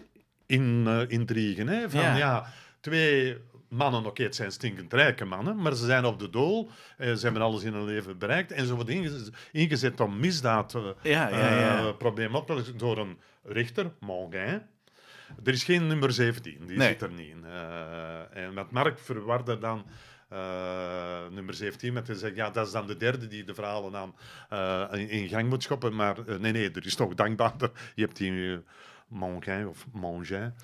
[0.46, 1.68] in, eh, intrigen.
[1.68, 1.90] Hè?
[1.90, 2.16] Van, Ja.
[2.16, 2.46] ja.
[2.80, 3.36] twee
[3.68, 6.70] mannen, oké, het zijn stinkend rijke mannen, maar ze zijn op de dool.
[6.96, 8.52] eh, ze hebben alles in hun leven bereikt.
[8.52, 11.88] En ze worden ingezet, ingezet om misdaad eh, Ja, ja,
[12.32, 14.62] op te lossen door een richter, Mongain.
[15.44, 16.88] Er is geen nummer 17, die Nee.
[16.88, 17.44] zit er niet in.
[18.32, 19.84] En met Mark verwarde dan
[21.30, 24.14] nummer 17 met te zeggen, ja, dat is dan de derde die de verhalen aan
[24.48, 25.94] eh, in, in gang moet schoppen.
[25.94, 27.70] Maar eh, nee, nee, er is toch dankbaarder.
[27.94, 28.58] Je hebt die uh,
[29.08, 29.86] Mongain of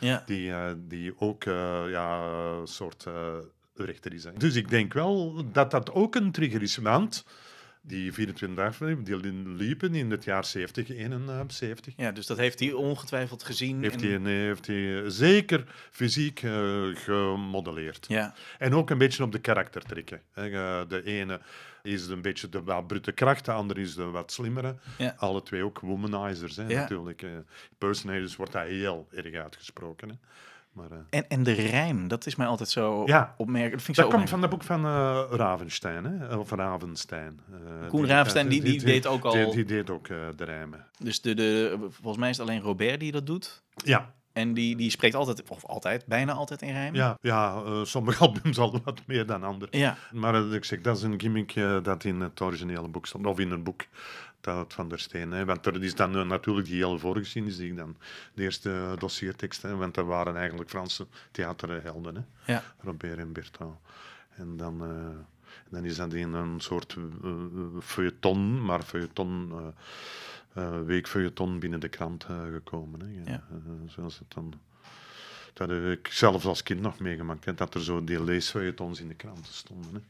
[0.00, 0.22] Ja.
[0.26, 2.22] die, eh, die ook eh, ja,
[2.60, 3.34] een soort eh,
[3.74, 4.24] rechter is.
[4.24, 4.32] hè.
[4.32, 7.24] Dus ik denk wel dat dat ook een trigger is, want
[7.86, 11.94] die 24 afleveringen die liepen in het jaar 70, 71.
[11.96, 13.82] ja, dus dat heeft hij ongetwijfeld gezien.
[13.82, 18.04] Heeft en- hij, nee, heeft hij zeker fysiek eh, gemodelleerd.
[18.08, 20.20] Ja, En ook een beetje op de karakter trekken.
[20.32, 20.44] hè.
[20.50, 21.40] Eh, De ene
[21.82, 24.76] is een beetje de wat brute kracht, de andere is de wat slimmere.
[24.98, 25.14] Ja.
[25.16, 26.80] Alle twee ook womanizers, hè, Ja.
[26.80, 27.22] natuurlijk.
[27.22, 27.30] eh.
[27.78, 30.08] Personators wordt dat heel erg uitgesproken.
[30.08, 30.14] Hè.
[30.76, 33.34] Maar, eh, en, en de rijm, dat is mij altijd zo Ja.
[33.36, 33.72] opmerkelijk.
[33.76, 36.36] Dat vind ik dat komt van het boek van eh, Ravenstein, hè?
[36.36, 37.40] of Ravenstein.
[37.52, 40.44] Eh, Koen die- Ravenstein, die- die deed ook al- Die, die deed ook eh, de
[40.44, 40.86] rijmen.
[40.98, 43.62] Dus de, de, volgens mij is het alleen Robert die dat doet.
[43.74, 46.94] Ja, En die, die spreekt altijd, of altijd, bijna altijd in rijm.
[46.94, 49.78] ja, ja eh, sommige albums al wat meer dan andere.
[49.78, 53.06] Ja, Maar eh, ik zeg, dat is een gimmick eh, dat in het originele boek
[53.06, 53.84] stond, of in een boek
[54.54, 55.30] dat Van der Steen.
[55.30, 55.44] Hè.
[55.44, 57.96] Want er is dan eh, natuurlijk die hele voorgeschiedenis, die ik dan
[58.34, 62.52] de eerste eh, dossiertekst, hè, want dat waren eigenlijk Franse theaterhelden, hè.
[62.52, 62.62] ja.
[62.80, 63.76] Robert en Bertrand.
[64.36, 65.18] En dan, eh,
[65.68, 66.96] dan is dat in een soort
[67.80, 69.52] feuilleton, maar feuilleton,
[70.84, 73.00] weekfeuilleton binnen de krant gekomen.
[73.00, 73.32] Hè.
[73.32, 73.42] Ja.
[73.86, 74.54] Zoals het dan...
[75.52, 79.08] Dat heb ik zelfs als kind nog meegemaakt, hè, dat er zo die leesfeuilletons in
[79.08, 79.94] de kranten stonden.
[79.94, 80.00] Hè.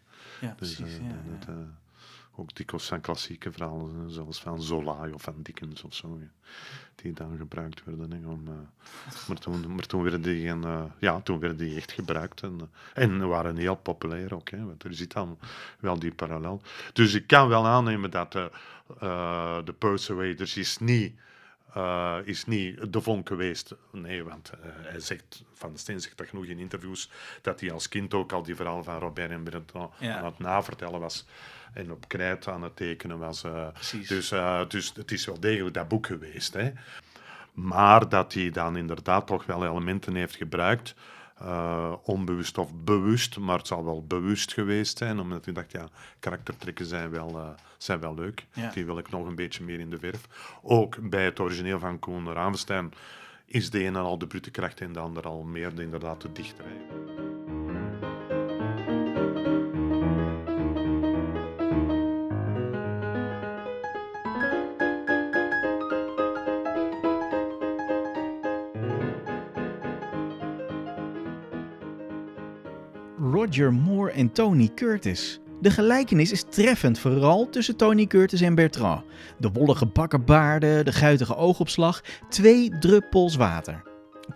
[0.46, 0.96] ja Dus, precies.
[0.96, 1.54] ja, dat,
[2.36, 6.30] ook dikwijls van klassieke verhalen, zoals van Zola of van Dickens of zo, ja,
[6.94, 8.12] die dan gebruikt werden.
[8.12, 8.52] Hè, om, eh,
[9.28, 12.60] maar, toen, maar toen werden die, eh, ja, toen werden die echt gebruikt en,
[12.94, 15.38] eh, en waren heel populair ook, hè, want er zit dan
[15.80, 16.62] wel die parallel.
[16.92, 18.44] Dus ik kan wel aannemen dat eh,
[19.00, 19.72] eh, de
[20.56, 21.14] is niet
[21.76, 23.74] eh, is niet de vonk geweest.
[23.92, 27.10] Nee, want eh, hij zegt, Van de Steen zegt dat genoeg in interviews,
[27.42, 29.42] dat hij als kind ook al die verhalen van Robert en
[29.98, 30.16] Ja.
[30.18, 31.26] aan het navertellen was
[31.74, 33.44] en op krijt aan het tekenen was.
[33.44, 33.68] eh.
[34.08, 34.32] Dus,
[34.68, 36.54] dus het is wel degelijk dat boek geweest.
[36.54, 36.70] Hè.
[37.52, 40.94] Maar dat hij dan inderdaad toch wel elementen heeft gebruikt,
[41.38, 45.88] eh, onbewust of bewust, maar het zal wel bewust geweest zijn, omdat hij dacht, ja,
[46.18, 48.46] karaktertrekken zijn wel, eh, zijn wel leuk.
[48.52, 48.70] Ja.
[48.70, 50.28] Die wil ik nog een beetje meer in de verf.
[50.62, 52.92] Ook bij het origineel van Koen Ravenstein
[53.44, 56.32] is de ene al de brute kracht en de ander al meer de, inderdaad de
[56.32, 56.76] dichterij.
[73.46, 75.40] Roger Moore en Tony Curtis.
[75.60, 79.04] De gelijkenis is treffend, vooral tussen Tony Curtis en Bertrand.
[79.38, 83.82] De wollige bakkenbaarden, de guitige oogopslag, twee druppels water.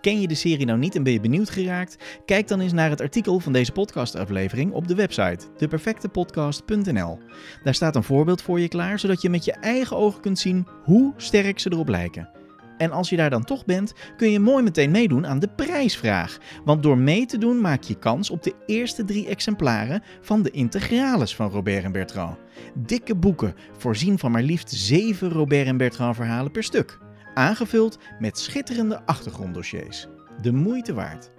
[0.00, 1.96] Ken je de serie nou niet en ben je benieuwd geraakt?
[2.24, 7.18] Kijk dan eens naar het artikel van deze podcastaflevering op de website deperfectepodcast.nl.
[7.62, 10.66] Daar staat een voorbeeld voor je klaar, zodat je met je eigen ogen kunt zien
[10.84, 12.39] hoe sterk ze erop lijken.
[12.80, 16.38] En als je daar dan toch bent, kun je mooi meteen meedoen aan de prijsvraag.
[16.64, 20.50] Want door mee te doen maak je kans op de eerste drie exemplaren van de
[20.50, 22.38] integrales van Robert en Bertrand.
[22.74, 26.98] Dikke boeken, voorzien van maar liefst zeven Robert en Bertrand verhalen per stuk.
[27.34, 30.06] Aangevuld met schitterende achtergronddossiers.
[30.40, 31.30] De moeite waard.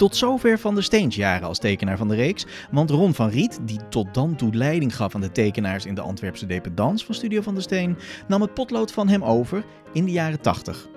[0.00, 3.58] Tot zover Van der Steens jaren als tekenaar van de reeks, want Ron van Riet,
[3.62, 7.40] die tot dan toe leiding gaf aan de tekenaars in de Antwerpse Dependance van Studio
[7.40, 10.88] van der Steen, nam het potlood van hem over in de jaren 80.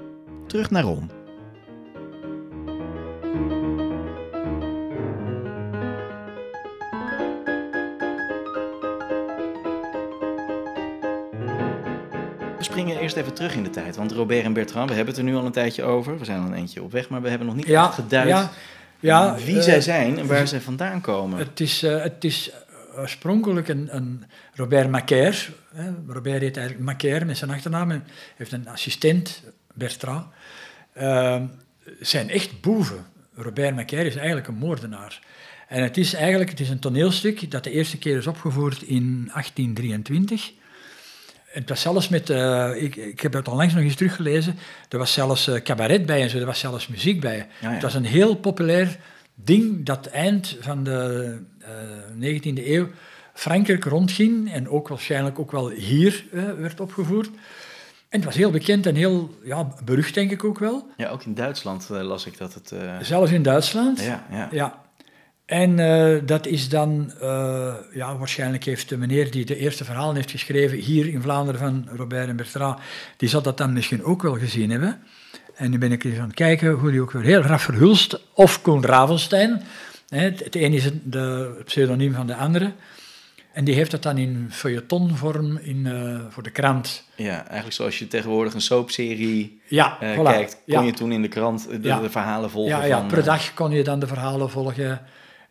[0.48, 1.10] Terug naar Ron.
[12.58, 15.24] We springen eerst even terug in de tijd, want Robert en Bertrand, we hebben het
[15.24, 16.20] er nu al een tijdje over.
[16.20, 18.28] We zijn al een eentje op weg, maar we hebben nog niet Ja, echt geduid
[18.28, 18.52] ja,
[19.08, 21.38] ja, wie eh, zij zijn en waar zij vandaan komen.
[21.38, 22.52] Het is, eh, het is
[22.96, 24.24] oorspronkelijk een, een
[24.54, 25.38] Robert Macaire.
[25.74, 25.92] Hè.
[26.08, 27.90] Robert heet eigenlijk Macaire met zijn achternaam.
[27.90, 28.02] Hij
[28.36, 30.26] heeft een assistent, Bertrand.
[30.94, 31.46] Ehm,
[32.00, 33.06] zijn echt boeven.
[33.36, 35.22] Robert Macaire is eigenlijk een moordenaar.
[35.68, 39.30] En het is eigenlijk het is een toneelstuk dat de eerste keer is opgevoerd in
[39.34, 40.52] 1823.
[41.54, 44.56] Het was zelfs met, eh, ik, ik heb het onlangs nog eens teruggelezen,
[44.90, 47.38] er was zelfs eh, cabaret bij en zo, er was zelfs muziek bij.
[47.38, 47.74] Ja, ja.
[47.74, 48.98] Het was een heel populair
[49.36, 51.70] ding dat eind van de eh
[52.20, 52.88] 19e eeuw
[53.34, 57.28] Frankrijk rondging en ook waarschijnlijk ook wel hier eh, werd opgevoerd.
[58.10, 60.88] En het was heel bekend en heel ja, berucht, denk ik ook wel.
[60.98, 62.72] Ja, ook in Duitsland eh, las ik dat het...
[62.72, 64.02] eh, Zelfs in Duitsland.
[64.02, 64.48] ja, ja.
[64.52, 64.83] Ja.
[65.46, 70.16] En eh, dat is dan, eh, ja, waarschijnlijk heeft de meneer die de eerste verhalen
[70.16, 72.80] heeft geschreven hier in Vlaanderen van Robert en Bertrand,
[73.18, 75.02] die zal dat dan misschien ook wel gezien hebben.
[75.56, 78.22] En nu ben ik eens aan het kijken hoe die ook weer heel Raf Verhulst
[78.34, 79.62] of Koen Ravelstein.
[80.10, 82.72] Hè, het, het een is het, de, het pseudoniem van de andere.
[83.54, 87.04] En die heeft dat dan in feuilletonvorm in, eh, voor de krant.
[87.16, 90.24] Ja, eigenlijk zoals je tegenwoordig een soapserie Ja, voilà.
[90.24, 90.82] kijkt, kon ja.
[90.82, 92.00] je toen in de krant de, Ja.
[92.00, 93.08] de verhalen volgen Ja, ja, van...
[93.08, 95.02] per dag kon je dan de verhalen volgen.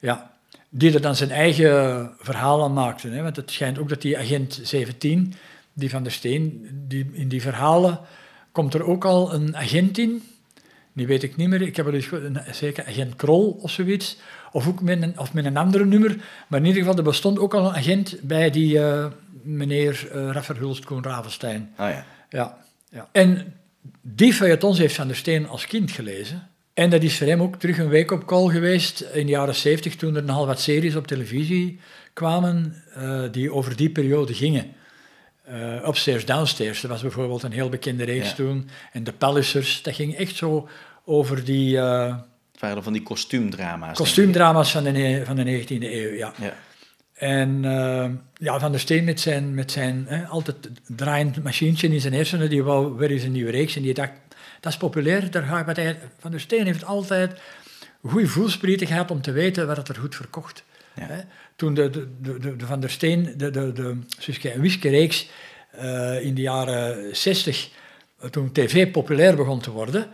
[0.03, 0.31] Ja.
[0.69, 3.09] Die er dan zijn eigen verhaal aan maakte.
[3.09, 3.23] Hè?
[3.23, 5.35] Want het schijnt ook dat die agent 17,
[5.73, 8.01] die van der Steen, die, in die verhalen
[8.53, 10.23] komt er ook al een agent in.
[10.93, 11.63] Die weet ik niet meer.
[11.63, 14.19] Ik heb er dus een, zeker agent Krol of zoiets.
[14.53, 16.17] Of ook met een, of met een andere nummer.
[16.49, 19.07] Maar in ieder geval, er bestond ook al een agent bij die eh,
[19.43, 21.73] meneer eh Rafferhulst Koen Ravenstein.
[21.79, 22.05] Oh ja.
[22.29, 23.09] Ja, ja.
[23.13, 23.55] En
[24.01, 26.49] die feuilletons heeft Van der Steen als kind gelezen.
[26.75, 29.97] En dat is voor hem ook terug een wake-up call geweest in de jaren 70,
[29.97, 31.81] toen er nogal wat series op televisie
[32.13, 34.73] kwamen eh, die over die periode gingen.
[35.45, 38.35] Eh, upstairs, downstairs, dat was bijvoorbeeld een heel bekende reeks Ja.
[38.35, 38.69] toen.
[38.93, 40.69] En de Pallisers, dat ging echt zo
[41.05, 42.17] over die eh,
[42.53, 43.99] Het waren van die kostuumdrama's.
[43.99, 46.13] kostuumdrama's van de, van de 19e eeuw.
[46.15, 46.33] Ja.
[46.41, 46.55] Ja.
[47.15, 47.63] En
[48.35, 50.57] ja, Van der Steen met zijn, met zijn hè, altijd
[50.87, 53.77] draaiend machientje in zijn hersenen, die wou weer eens een nieuwe reeks.
[53.77, 54.13] En die dacht,
[54.63, 57.41] dat is populair, daar ga ik wat hij- Van der Steen heeft altijd
[58.03, 60.65] goede voelsprieten gehad om te weten wat het er goed verkocht.
[60.95, 61.07] Ja.
[61.07, 61.21] Hè.
[61.57, 65.29] Toen de, de, de, Van der Steen, de, de, de Suske en Wiske reeks
[65.71, 67.71] eh, in de jaren 60,
[68.21, 70.07] eh, toen tv populair begon te worden,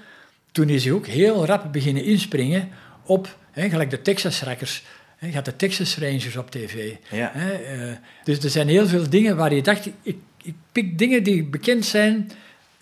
[0.53, 2.68] toen is hij ook heel rap beginnen inspringen
[3.05, 4.82] op, hè, gelijk de Texas Rackers.
[5.20, 6.94] Je had de Texas Rangers op tv.
[7.11, 7.30] Ja.
[7.34, 11.22] Hè, eh, dus er zijn heel veel dingen waar je dacht, ik, ik pik dingen
[11.22, 12.30] die bekend zijn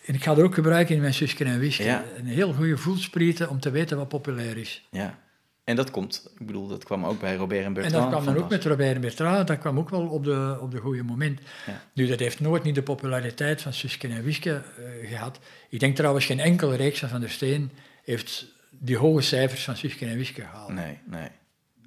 [0.07, 1.85] en ik ga er ook gebruiken in mijn Suske en Wiske.
[1.85, 2.05] Ja.
[2.17, 4.87] Een heel goede voelsprieten om te weten wat populair is.
[4.91, 5.19] ja.
[5.65, 8.11] En dat komt, ik bedoel, dat kwam ook bij Robert en En Bertrand.
[8.11, 10.71] dat kwam dan ook met Robert en Bertrand, dat kwam ook wel op de, op
[10.71, 11.41] de goede moment.
[11.67, 11.83] Ja.
[11.93, 15.39] Nu, dat heeft nooit niet de populariteit van Suske en Wiske eh, gehad.
[15.69, 17.71] Ik denk trouwens geen enkele reeks van Van der Steen
[18.05, 20.73] heeft die hoge cijfers van Suske en Wiske gehaald.
[20.73, 21.29] Nee, nee.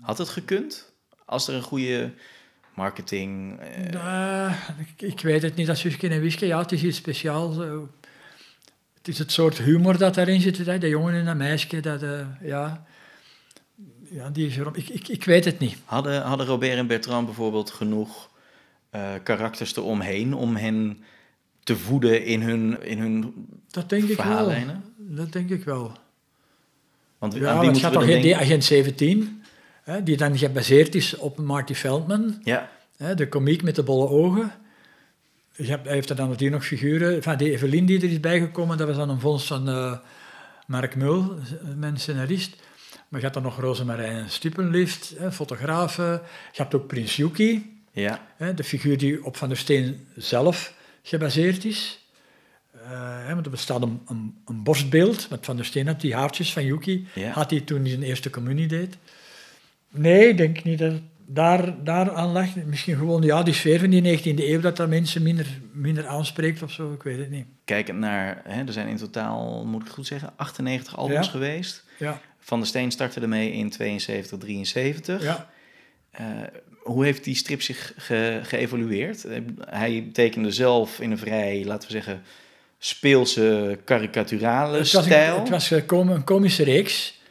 [0.02, 0.94] Had het gekund?
[1.26, 2.12] Als er een goede
[2.76, 3.60] marketing...
[3.60, 4.52] eh, Nou,
[4.96, 7.58] ik, ik weet het niet, dat Suske en Wiske, ja, het is iets speciaals.
[9.00, 12.04] Het is het soort humor dat daarin zit, hè, dat jongen en dat meisje, dat,
[12.04, 12.86] eh, ja...
[14.12, 14.76] Ja, die is erom.
[14.76, 15.78] Ik, ik, ik weet het niet.
[15.86, 18.30] hadden, hadden Robert en Bertrand bijvoorbeeld genoeg
[18.90, 21.04] eh, karakters eromheen om hen
[21.64, 23.34] te voeden in hun, in hun
[23.72, 24.54] Dat denk ik wel.
[24.98, 25.92] Dat denk ik wel.
[27.18, 29.42] Want Ja, aan wie het gaat toch die agent 17,
[29.84, 34.08] hè, die dan gebaseerd is op Marty Feldman, Ja, hè, de komiek met de bolle
[34.08, 34.52] ogen.
[35.62, 37.24] Je hebt, hij heeft er dan natuurlijk nog figuren.
[37.24, 39.98] Van die Evelien die er is bijgekomen, dat was dan een vondst van eh,
[40.68, 41.36] Mark Mul,
[41.76, 42.56] mijn scenarist.
[43.08, 46.22] Maar je hebt dan nog Rosemarijn Stuppenlift, hè, fotografe.
[46.52, 50.74] Je hebt ook Prins Yuki, ja, hè, de figuur die op Van der Steen zelf
[51.04, 52.00] gebaseerd is.
[52.74, 56.16] Eh, hè, want er bestaat een, een, een borstbeeld met Van der Steen op die
[56.16, 57.08] haartjes van Yuki.
[57.14, 57.32] Ja.
[57.32, 58.98] Had hij toen hij zijn eerste communie deed.
[59.90, 61.02] Nee, ik denk niet dat het
[61.34, 62.56] daar, daar aan lag.
[62.66, 66.64] Misschien gewoon ja, die sfeer van die 19e eeuw, dat dat mensen minder, minder aanspreekt
[66.64, 66.94] of zo.
[66.94, 67.46] Ik weet het niet.
[67.66, 71.32] kijkend naar, hè, er zijn in totaal, moet ik het goed zeggen, 98 albums Ja.
[71.32, 71.84] geweest.
[71.98, 75.24] Ja, Van der Steen startte ermee in 72, 73.
[75.24, 75.50] ja.
[76.12, 76.26] Eh,
[76.84, 79.26] hoe heeft die strip zich ge- geëvolueerd?
[79.26, 79.38] Eh,
[79.70, 82.22] Hij tekende zelf in een vrij, laten we zeggen,
[82.78, 85.40] speelse, karikaturale Het was, een, stijl.
[85.40, 87.22] het was een komische reeks,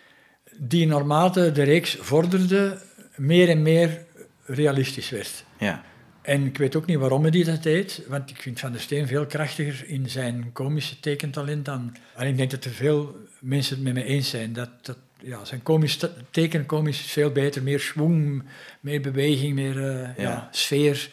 [0.56, 2.78] die naarmate de reeks vorderde,
[3.18, 4.04] meer en meer
[4.44, 5.44] realistisch werd.
[5.58, 5.84] Ja,
[6.22, 9.06] En ik weet ook niet waarom hij dat deed, want ik vind Van der Steen
[9.06, 11.96] veel krachtiger in zijn komische tekentalent dan...
[12.16, 15.44] En ik denk dat er veel mensen het met me eens zijn, dat, dat ja,
[15.44, 18.44] zijn komisch te- teken komisch is veel beter, meer schwung,
[18.80, 20.22] meer beweging, meer eh, ja.
[20.22, 20.48] Ja.
[20.50, 21.10] sfeer.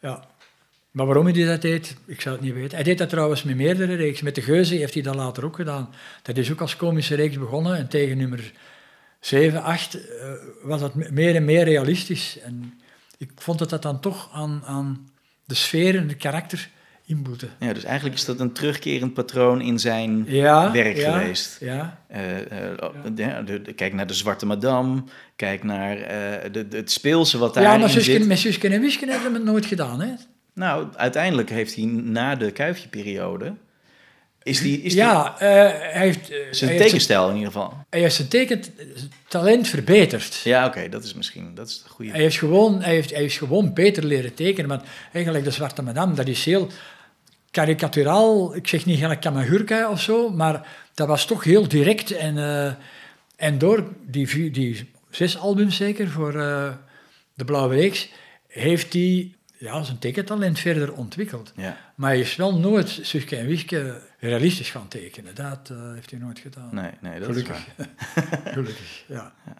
[0.00, 0.24] Ja.
[0.90, 2.74] Maar waarom hij dat deed, ik zou het niet weten.
[2.74, 4.20] Hij deed dat trouwens met meerdere reeks.
[4.20, 5.94] Met de Geuze heeft hij dat later ook gedaan.
[6.22, 8.52] Dat is ook als komische reeks begonnen en tegen nummer
[9.22, 12.38] 7, 8 eh, was dat me- meer en meer realistisch.
[12.44, 12.80] En
[13.18, 15.08] ik vond dat dat dan toch aan, aan
[15.44, 16.68] de sfeer en het karakter
[17.06, 17.48] inboete.
[17.58, 21.56] ja, dus eigenlijk is dat een terugkerend patroon in zijn Ja, werk ja, geweest.
[21.60, 22.38] Ja, Eh,
[22.70, 22.78] eh,
[23.14, 25.02] de- de- de- kijk naar de Zwarte Madame,
[25.36, 25.96] kijk naar
[26.52, 28.26] de, de- het speelse wat ja daarin maar Suske, zit.
[28.26, 30.00] met Suske en Wiske hebben we het nooit gedaan.
[30.00, 30.12] Hè?
[30.54, 33.54] Nou, uiteindelijk heeft hij na de Kuifje-periode...
[34.42, 35.48] Is die, is die- ja, eh,
[35.92, 37.84] hij heeft, eh, zijn hij heeft tekenstijl in ieder geval.
[37.90, 40.40] hij heeft zijn tekentalent verbeterd.
[40.44, 42.10] Ja, oké, dat is misschien dat is de goede.
[42.10, 44.68] Hij heeft, gewoon, hij, heeft, hij heeft gewoon beter leren tekenen.
[44.68, 44.82] Want
[45.12, 46.68] eigenlijk de Zwarte Madame, dat is heel
[47.50, 52.10] karikaturaal, ik zeg niet gelijk Kamagurka of zo, maar dat was toch heel direct.
[52.10, 52.72] En, eh,
[53.36, 56.32] en door die, die zes albums zeker voor
[57.34, 58.08] de Blauwe Reeks,
[58.48, 61.52] heeft hij ja, zijn tekentalent verder ontwikkeld.
[61.56, 61.76] Ja.
[61.94, 65.34] Maar hij is wel nooit Suske en Wiske realistisch gaan tekenen.
[65.34, 66.68] Dat eh, heeft hij nooit gedaan.
[66.72, 67.66] Nee, nee dat Gelukkig.
[68.56, 69.32] Gelukkig, ja.
[69.46, 69.56] ja.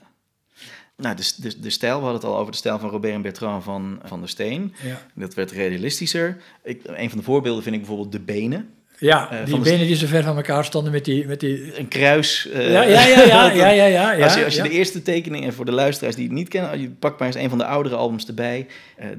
[0.97, 3.23] Nou, de, de, de, stijl, we hadden het al over de stijl van Robert en
[3.23, 4.75] Bertrand van, van der Steen.
[4.83, 5.01] Ja.
[5.15, 6.43] Dat werd realistischer.
[6.63, 8.71] Ik, een van de voorbeelden vind ik bijvoorbeeld de benen.
[8.99, 11.27] Ja, eh, die benen die zo ver van elkaar stonden met die...
[11.27, 11.79] Met die...
[11.79, 12.49] Een kruis.
[12.49, 15.53] Eh, ja, ja, ja, ja, ja, ja, ja, Als je, als je de eerste tekeningen
[15.53, 17.65] voor de luisteraars die het niet kennen, oh, je pakt maar eens een van de
[17.65, 18.67] oudere albums erbij.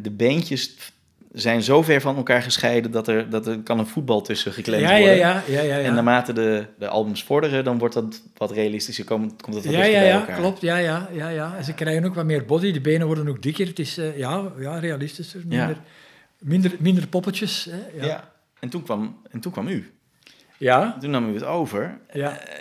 [0.01, 0.75] De beentjes
[1.33, 4.81] zijn zo ver van elkaar gescheiden dat er, dat er kan een voetbal tussen geklemd
[4.81, 5.17] ja, ja, worden.
[5.17, 5.83] ja, ja, ja, ja.
[5.83, 9.73] En naarmate de, de albums vorderen, dan wordt dat wat realistischer, komt, komt dat wat
[9.73, 10.37] Ja, dichter ja, bij ja, elkaar.
[10.39, 10.61] klopt.
[10.61, 11.55] Ja, ja, ja, ja.
[11.57, 13.67] En ze krijgen ook wat meer body, de benen worden ook dikker.
[13.67, 15.65] Het is eh, ja, ja, realistischer, Ja.
[15.65, 15.77] minder,
[16.39, 17.67] minder, minder poppetjes.
[17.69, 17.99] Hè?
[18.01, 18.05] Ja.
[18.05, 18.31] Ja.
[18.59, 19.91] En, toen kwam, en toen kwam u.
[20.57, 20.97] Ja.
[20.99, 21.97] Toen nam u het over.
[22.13, 22.37] Ja.
[22.39, 22.57] Eh,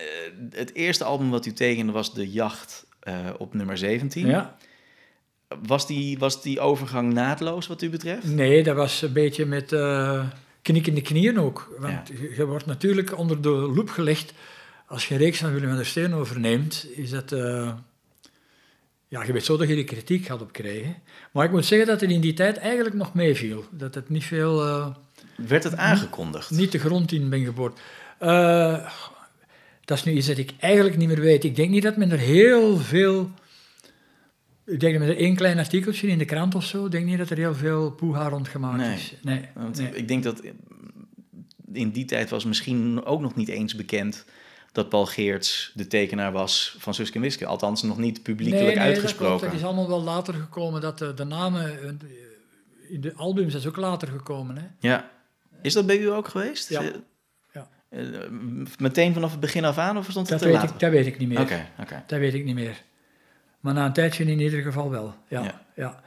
[0.50, 4.26] het eerste album wat u tekende was De Jacht eh, op nummer 17.
[4.26, 4.56] ja.
[5.66, 8.24] Was, die, was die overgang naadloos wat u betreft?
[8.24, 10.24] Nee, dat was een beetje met eh
[10.62, 11.74] knikkende knieën ook.
[11.78, 14.32] Want je, je wordt natuurlijk onder de loep gelegd.
[14.86, 17.32] Als je een reeks van Willem van der Steen overneemt, is dat...
[17.32, 17.72] eh,
[19.08, 20.94] ja, je weet zo dat je die kritiek gaat op krijgen.
[21.32, 23.64] Maar ik moet zeggen dat het in die tijd eigenlijk nog meeviel.
[23.70, 24.64] Dat het niet veel...
[24.66, 24.86] eh,
[25.36, 26.50] Werd het aangekondigd?
[26.50, 27.80] niet de grond in ben geboord.
[29.84, 31.44] Dat is nu iets dat ik eigenlijk niet meer weet.
[31.44, 33.30] Ik denk niet dat men er heel veel...
[34.66, 37.18] Ik denk dat met één klein artikeltje in de krant of zo, ik denk niet
[37.18, 38.94] dat er heel veel poeha rond gemaakt Nee.
[38.94, 39.14] is.
[39.22, 39.90] Nee, Want nee.
[39.94, 40.42] ik denk dat
[41.72, 44.24] in die tijd was misschien ook nog niet eens bekend
[44.72, 47.46] dat Paul Geerts de tekenaar was van Suske en Wiske.
[47.46, 49.46] Althans, nog niet publiekelijk Nee, uitgesproken.
[49.46, 51.82] Dat is allemaal wel later gekomen, dat de, de namen...
[51.82, 51.88] eh,
[52.88, 54.64] In de albums is ook later gekomen, hè.
[54.88, 55.10] Ja.
[55.62, 56.68] Is dat bij u ook geweest?
[56.68, 56.82] Ja.
[56.82, 56.88] Eh,
[57.52, 57.68] Ja.
[57.88, 58.00] eh,
[58.78, 60.74] meteen vanaf het begin af aan of stond het Dat er weet, later?
[60.74, 61.40] ik, dat weet ik niet meer.
[61.40, 62.02] Oké, oké.
[62.06, 62.82] Dat weet ik niet meer.
[63.62, 65.14] Maar na een tijdje in ieder geval wel.
[65.28, 65.60] Ja, Ja.
[65.74, 66.00] ja.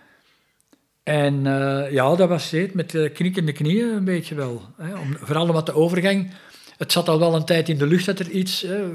[1.03, 4.61] En eh, ja, dat was het, met de knikkende knieën een beetje wel.
[4.77, 4.95] Hè.
[4.95, 6.31] Om, vooral omdat de overgang...
[6.77, 8.61] Het zat al wel een tijd in de lucht dat er iets...
[8.61, 8.91] hè,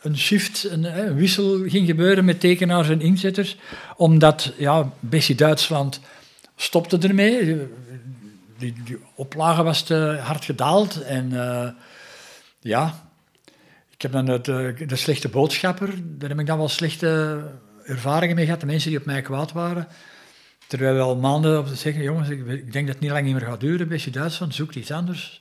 [0.00, 3.56] een shift, een, een wissel ging gebeuren met tekenaars en inzetters.
[3.96, 6.00] Omdat, ja, Bessie Duitsland
[6.56, 7.44] stopte ermee.
[8.58, 11.02] Die, die oplage was te hard gedaald.
[11.02, 11.68] En eh,
[12.60, 13.08] ja,
[13.90, 17.42] ik heb dan het, eh, de slechte boodschapper, daar heb ik dan wel slechte
[17.86, 18.60] ervaringen mee gehad.
[18.60, 19.88] De mensen die op mij kwaad waren.
[20.66, 23.24] Terwijl we al maanden op te zeggen, jongens, ik, ik denk dat het niet lang
[23.32, 23.88] meer gaat duren.
[23.88, 25.40] Beetje Duitsland, zoekt iets anders.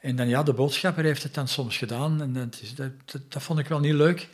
[0.00, 2.22] En dan ja, de boodschapper heeft het dan soms gedaan.
[2.22, 4.28] En dat, is, dat, dat, dat vond ik wel niet leuk.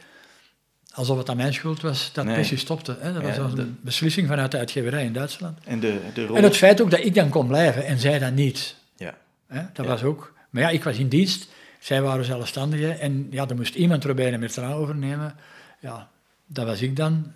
[0.93, 2.57] Alsof het aan mijn schuld was dat Nee.
[2.57, 2.97] Stopte.
[3.01, 3.13] Hè.
[3.13, 5.59] Dat Ja, was wel een de- beslissing vanuit de uitgeverij in Duitsland.
[5.65, 6.37] En de, de rol...
[6.37, 8.75] En het feit ook dat ik dan kon blijven en zij dan niet.
[8.97, 9.15] Ja.
[9.47, 9.91] Hè, dat Ja.
[9.93, 10.33] was ook.
[10.51, 14.33] Maar ja, ik was in dienst, zij waren zelfstandigen en ja, er moest iemand Robijn
[14.33, 15.37] en Bertrand overnemen.
[15.81, 16.09] Ja,
[16.49, 17.33] dat was ik dan.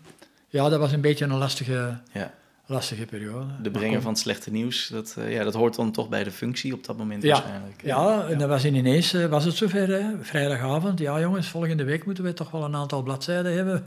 [0.48, 2.34] Ja, dat was een beetje een lastige, ja.
[2.66, 3.46] lastige periode.
[3.62, 4.00] De kom.
[4.00, 6.84] van het slechte nieuws, dat, eh, ja, dat hoort dan toch bij de functie op
[6.84, 7.82] dat moment Ja, waarschijnlijk.
[7.84, 10.04] Ja, en dat was in ineens, eh, was het zover, hè?
[10.20, 10.98] vrijdagavond.
[10.98, 13.86] Ja, jongens, volgende week moeten we toch wel een aantal bladzijden hebben.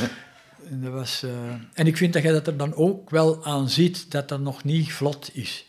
[0.70, 1.30] en, dat was, eh,
[1.74, 4.64] en ik vind dat je dat er dan ook wel aan ziet dat dat nog
[4.64, 5.66] niet vlot is.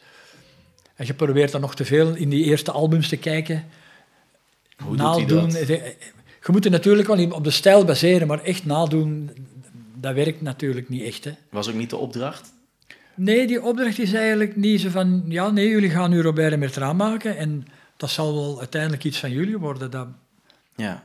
[0.95, 3.65] En je probeert dan nog te veel in die eerste albums te kijken.
[4.83, 5.51] Hoe doet hij dat?
[5.51, 5.95] De-
[6.45, 9.31] Je moet er natuurlijk wel op de stijl baseren, maar echt nadoen,
[9.99, 11.23] dat werkt natuurlijk niet echt.
[11.23, 11.31] Hè.
[11.49, 12.53] Was ook niet de opdracht?
[13.15, 15.23] Nee, die opdracht is eigenlijk niet zo van...
[15.27, 17.67] Ja, nee, jullie gaan nu Robert en Bertrand maken en
[17.97, 19.91] dat zal wel uiteindelijk iets van jullie worden.
[19.91, 20.07] Dat,
[20.75, 21.03] Ja.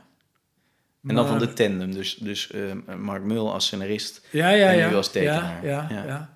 [1.07, 4.27] En dan van de tandem, dus, dus eh, Mark Mul als scenarist.
[4.29, 4.91] Ja, ja, En ja.
[4.91, 5.65] u als tekenaar.
[5.65, 6.05] Ja, ja, Ja.
[6.05, 6.33] ja.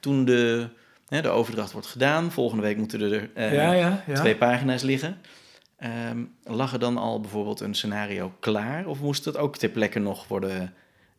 [0.00, 0.68] Toen de,
[1.08, 4.14] hè, de overdracht wordt gedaan, volgende week moeten er eh, Ja, ja, ja.
[4.14, 5.18] twee pagina's liggen.
[5.78, 8.86] Ehm, lag er dan al bijvoorbeeld een scenario klaar?
[8.86, 10.74] Of moest het ook ter plekke nog worden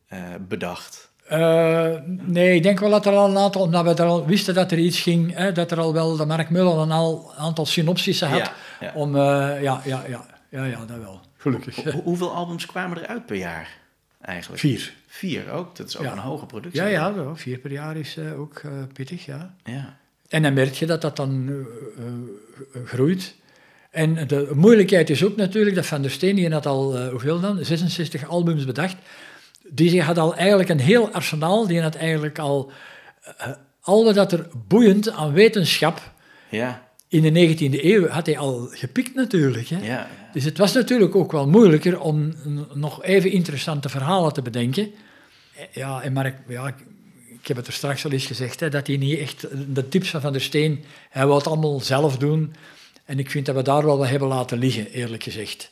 [0.07, 1.11] eh, bedacht?
[1.27, 3.61] Eh, nee, ik denk wel dat er al een aantal...
[3.61, 6.15] Omdat we er al wisten dat er iets ging, hè, dat er al wel...
[6.17, 8.39] De Mark Muller een al- aantal synopsissen had.
[8.39, 8.91] Ja, ja.
[8.93, 9.15] Om...
[9.15, 9.21] eh,
[9.61, 11.21] ja, ja, ja, ja, ja, dat wel.
[11.37, 11.75] Gelukkig.
[11.75, 13.77] Hoe- hoeveel albums kwamen er uit per jaar
[14.21, 14.61] eigenlijk?
[14.61, 14.93] Vier.
[15.07, 15.75] Vier ook?
[15.75, 16.11] Dat is ook Ja.
[16.11, 16.81] een hoge productie.
[16.81, 18.61] Ja, ja, wel, vier per jaar is eh, ook
[18.93, 19.53] pittig, ja.
[19.63, 19.97] Ja.
[20.29, 21.65] En dan merk je dat dat dan
[22.85, 23.35] groeit.
[23.97, 27.39] En de moeilijkheid is ook natuurlijk dat Van der Steen, die had al, eh, hoeveel
[27.39, 27.65] dan?
[27.65, 28.95] 66 albums bedacht.
[29.69, 32.71] Die had al eigenlijk een heel arsenaal, die had eigenlijk al...
[33.37, 33.47] eh,
[33.81, 36.11] al wat dat er boeiend aan wetenschap
[36.49, 39.67] Ja, in de 19e eeuw had hij al gepikt natuurlijk.
[39.67, 39.85] Hè?
[39.85, 40.07] ja.
[40.33, 42.33] Dus het was natuurlijk ook wel moeilijker om
[42.73, 44.91] nog even interessante verhalen te bedenken.
[45.55, 46.75] Eh, Ja, en Mark, ja, ik,
[47.41, 50.09] ik heb het er straks al eens gezegd, hè, dat hij niet echt de tips
[50.09, 52.53] van Van der Steen, hij wou het allemaal zelf doen.
[53.07, 55.71] En ik vind dat we daar wel wat hebben laten liggen, eerlijk gezegd.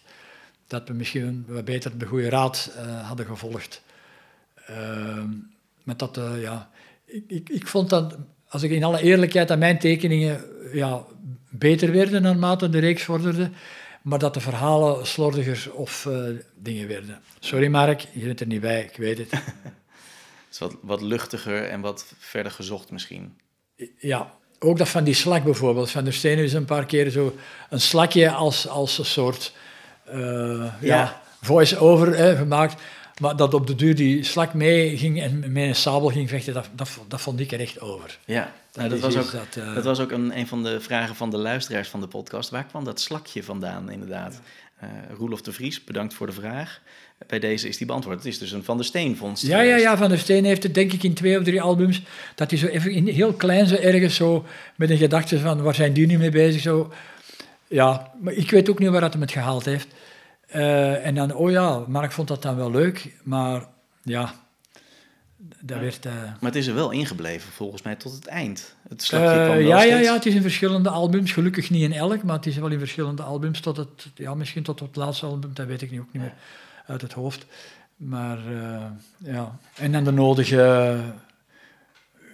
[0.68, 3.82] Dat we misschien wat beter de goede raad uh, hadden gevolgd.
[4.70, 5.24] Uh,
[5.84, 6.70] met dat, uh, ja,
[7.06, 8.18] ik, ik, ik, vond dat,
[8.48, 11.06] als ik in alle eerlijkheid aan mijn tekeningen ja,
[11.50, 13.50] beter werden naarmate de reeks vorderde,
[14.02, 17.22] maar dat de verhalen slordiger of uh, dingen werden.
[17.40, 19.32] Sorry Mark, je bent er niet bij, ik weet het.
[19.32, 19.42] het
[20.52, 23.38] is wat, wat luchtiger en wat verder gezocht misschien.
[23.98, 25.92] Ja, ook dat van die slak bijvoorbeeld.
[25.92, 27.36] Van der Steen is een paar keer zo
[27.70, 29.54] een slakje als, als een soort
[30.14, 30.72] uh, ja.
[30.80, 32.82] ja voice-over gemaakt.
[33.20, 36.54] Maar dat op de duur die slak mee ging en met een sabel ging vechten,
[36.54, 38.18] dat, dat, dat vond ik er echt over.
[38.26, 39.76] Ja, nou, dat, was ook, dat, uh...
[39.76, 42.50] dat was ook een, een van de vragen van de luisteraars van de podcast.
[42.50, 44.34] Waar kwam dat slakje vandaan, inderdaad?
[44.34, 44.88] Ja.
[44.88, 46.82] Uh, Roelof de Vries, bedankt voor de vraag.
[47.28, 48.18] Bij deze is die beantwoord.
[48.18, 49.46] Het is dus een Van der Steen vondst.
[49.46, 52.02] Ja, ja, ja, Van der Steen heeft het denk ik in twee of drie albums,
[52.36, 54.46] dat hij zo even in, heel klein zo ergens zo
[54.76, 56.62] met een gedachte van, waar zijn die nu mee bezig?
[56.62, 56.94] Zo.
[57.68, 59.88] Ja, maar ik weet ook niet waar dat hem het gehaald heeft.
[60.56, 63.68] Uh, en dan, oh ja, Mark vond dat dan wel leuk, maar
[64.04, 64.34] ja,
[65.60, 66.06] dat werd...
[66.06, 66.14] Uh...
[66.14, 68.76] Maar het is er wel ingebleven, volgens mij, tot het eind.
[68.90, 71.94] Het slakje uh, kwam ja, ja, ja, het is in verschillende albums, gelukkig niet in
[71.94, 75.26] elk, maar het is wel in verschillende albums tot het, ja, misschien tot het laatste
[75.26, 76.34] album, dat weet ik niet, ook niet meer
[76.88, 77.46] uit het hoofd.
[77.96, 78.40] Maar
[79.18, 80.98] ja, en dan de nodige,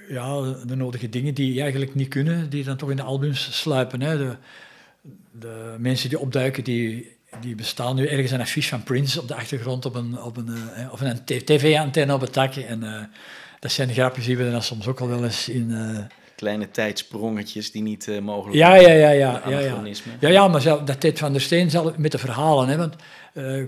[0.10, 4.02] ja, de nodige dingen die eigenlijk niet kunnen, die dan toch in de albums sluipen.
[4.02, 4.18] Hè.
[4.18, 4.36] De,
[5.32, 9.36] de mensen die opduiken, die die bestaan nu ergens een affiche van Prince op de
[9.36, 12.66] achtergrond op een, op een, uh, of een tv-antenne op het dakje.
[12.66, 13.10] En
[13.60, 15.72] dat zijn grapjes die we dan soms ook al wel eens in...
[16.42, 19.82] Kleine tijdsprongetjes die niet mogelijk ja, ja, ja, ja, ja, ja.
[20.20, 22.68] ja, ja, maar dat deed Van der Steen zelf met de verhalen.
[22.68, 22.96] Hè, want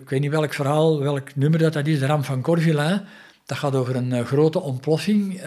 [0.01, 3.01] ik weet niet welk verhaal, welk nummer dat, dat is, de Ram van Corvillin.
[3.45, 5.41] Dat gaat over een grote ontploffing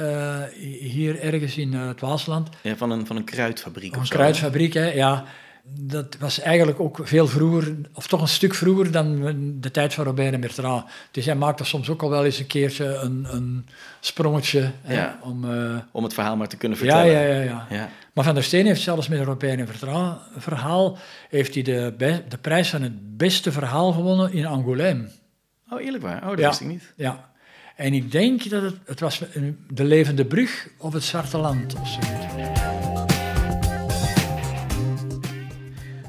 [0.80, 2.48] hier ergens in het Waasland.
[2.62, 5.24] Ja, van een, van een kruidfabriek Een kruidfabriek, hè, ja
[5.68, 10.04] dat was eigenlijk ook veel vroeger, of toch een stuk vroeger dan de tijd van
[10.04, 10.84] Robert en Bertrand.
[11.10, 13.66] Dus hij maakte soms ook al wel eens een keertje een, een
[14.00, 14.70] sprongetje.
[14.86, 17.12] Ja, om, uh, om het verhaal maar te kunnen vertellen.
[17.12, 17.66] Ja, ja, ja, ja.
[17.70, 17.88] ja.
[18.12, 20.98] Maar Van der Steen heeft zelfs met Robert en Bertrand verhaal,
[21.28, 21.94] heeft hij de,
[22.28, 25.10] de prijs van het beste verhaal gewonnen in Angoulême.
[25.70, 26.22] Oh, eerlijk waar?
[26.22, 26.92] Oh, dat wist ik niet.
[26.96, 27.30] Ja.
[27.76, 29.22] En ik denk dat het, het was
[29.68, 32.65] de levende brug of het Zwarte Land of zoiets.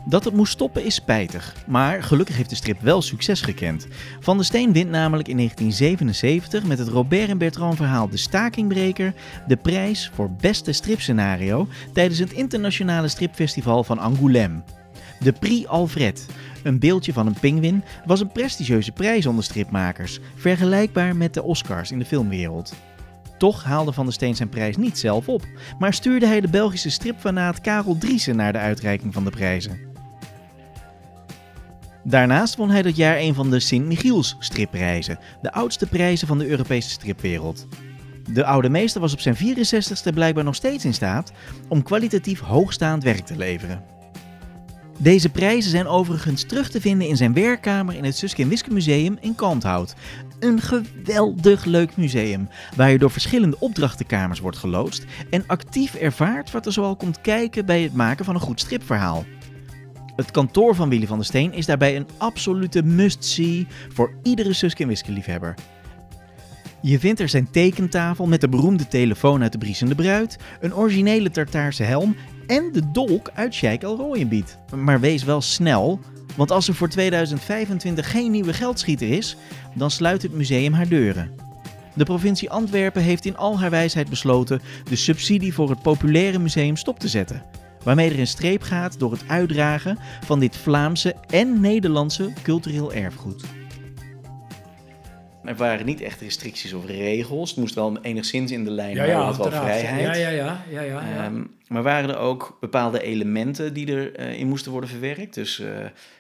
[0.10, 3.88] Dat het moest stoppen is spijtig, maar gelukkig heeft de strip wel succes gekend.
[4.20, 9.14] Van der Steen wint namelijk in 1977 met het Robert en Bertrand verhaal De Stakingbreker
[9.47, 14.64] de prijs voor beste stripscenario tijdens het internationale stripfestival van Angoulême.
[15.20, 16.26] De Prix Alfred,
[16.64, 21.91] een beeldje van een pinguïn, was een prestigieuze prijs onder stripmakers, vergelijkbaar met de Oscars
[21.91, 22.74] in de filmwereld.
[23.38, 25.45] Toch haalde Van der Steen zijn prijs niet zelf op,
[25.80, 29.87] maar stuurde hij de Belgische stripfanaat Karel Driessen naar de uitreiking van de prijzen.
[32.10, 36.47] Daarnaast won hij dat jaar een van de Sint-Michiels stripprijzen, de oudste prijzen van de
[36.47, 37.68] Europese stripwereld.
[38.30, 41.32] De oude meester was op zijn 64ste blijkbaar nog steeds in staat
[41.68, 43.84] om kwalitatief hoogstaand werk te leveren.
[44.97, 49.18] Deze prijzen zijn overigens terug te vinden in zijn werkkamer in het Suske Wiske Museum
[49.22, 49.95] in Kalmthout.
[50.39, 56.66] Een geweldig leuk museum, waar je door verschillende opdrachtenkamers wordt geloodst en actief ervaart wat
[56.66, 59.26] er zoal komt kijken bij het maken van een goed stripverhaal.
[60.18, 64.82] Het kantoor van Willy van der Steen is daarbij een absolute must-see voor iedere Suske
[64.82, 65.55] en Wiske liefhebber.
[66.82, 71.30] Je vindt er zijn tekentafel met de beroemde telefoon uit de Briesende Bruid, een originele
[71.30, 72.15] Tartaarse helm
[72.47, 74.57] en de dolk uit Sheikh Rooyenbiet.
[74.76, 75.99] Maar wees wel snel,
[76.36, 79.38] want als er voor 2025 geen nieuwe geldschieter is,
[79.74, 81.32] dan sluit het museum haar deuren.
[81.93, 86.76] De provincie Antwerpen heeft in al haar wijsheid besloten de subsidie voor het populaire museum
[86.76, 87.41] stop te zetten
[87.88, 93.44] waarmee er een streep gaat door het uitdragen van dit Vlaamse en Nederlandse cultureel erfgoed.
[95.44, 97.50] Er waren niet echt restricties of regels.
[97.50, 100.02] Het moest wel enigszins in de lijn ja, ja, wel vrijheid.
[100.02, 100.64] Ja, ja, ja.
[100.70, 101.26] ja, ja, ja.
[101.26, 105.34] Ehm, maar waren er ook bepaalde elementen die erin uh, in moesten worden verwerkt?
[105.34, 105.68] Dus uh,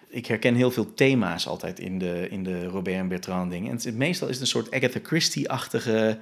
[0.09, 3.69] ik herken heel veel thema's altijd in de, in de Robert en Bertrand dingen.
[3.71, 6.19] En het, meestal is het een soort Agatha Christie-achtige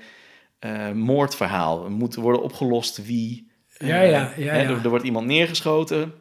[0.60, 1.84] uh, moordverhaal.
[1.84, 4.32] Er moet worden opgelost wie ja, ja, ja.
[4.38, 4.53] ja.
[4.53, 6.13] Er, er, wordt iemand neergeschoten.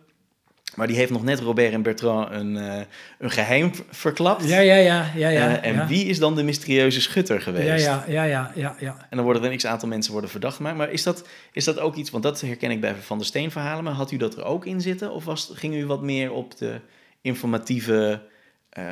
[0.74, 2.80] Maar die heeft nog net Robert en Bertrand een, uh,
[3.18, 4.48] een geheim verklapt.
[4.48, 5.11] Ja, ja, ja.
[5.14, 7.84] ja, ja uh, en wie is dan de mysterieuze schutter geweest?
[7.84, 10.76] Ja, ja, ja, ja, ja, En dan worden er een x-aantal mensen worden verdacht gemaakt.
[10.76, 13.50] Maar is dat, is dat ook iets, want dat herken ik bij Van der Steen
[13.50, 13.84] verhalen.
[13.84, 15.12] Maar had u dat er ook in zitten?
[15.12, 16.80] Of was, ging u wat meer op de
[17.20, 18.20] informatieve...
[18.78, 18.84] Uh...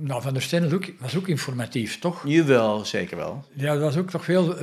[0.00, 2.22] nou, Van der Steen was ook, was ook informatief, toch?
[2.26, 3.44] Jawel, zeker wel.
[3.52, 4.56] Ja, er was ook toch veel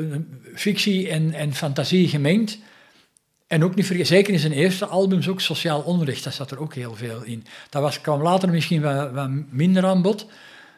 [0.54, 2.60] fictie en, en fantasie gemengd.
[3.54, 6.60] En ook niet vergeten, zeker in zijn eerste albums, ook sociaal onrecht, dat zat er
[6.60, 7.46] ook heel veel in.
[7.70, 10.26] Dat was, kwam later misschien wat, wat minder aan bod,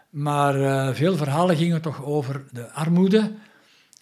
[0.10, 3.32] maar uh, veel verhalen gingen toch over de armoede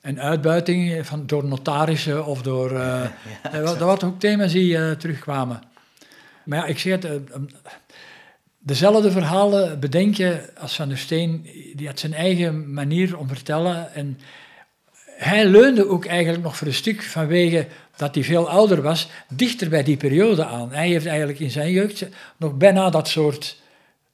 [0.02, 2.72] en uitbuiting van, door notarissen of door...
[2.84, 3.06] Uh,
[3.52, 5.62] ja, dat, waren ook thema's die uh, terugkwamen.
[6.46, 7.22] Maar ja, ik zeg het,
[8.60, 14.20] dezelfde verhalen bedenken als Van der Steen, die had zijn eigen manier om vertellen en
[15.24, 19.70] hij leunde ook eigenlijk nog voor een stuk vanwege dat hij veel ouder was, dichter
[19.70, 20.72] bij die periode aan.
[20.72, 22.06] Hij heeft eigenlijk in zijn jeugd
[22.38, 23.62] nog bijna dat soort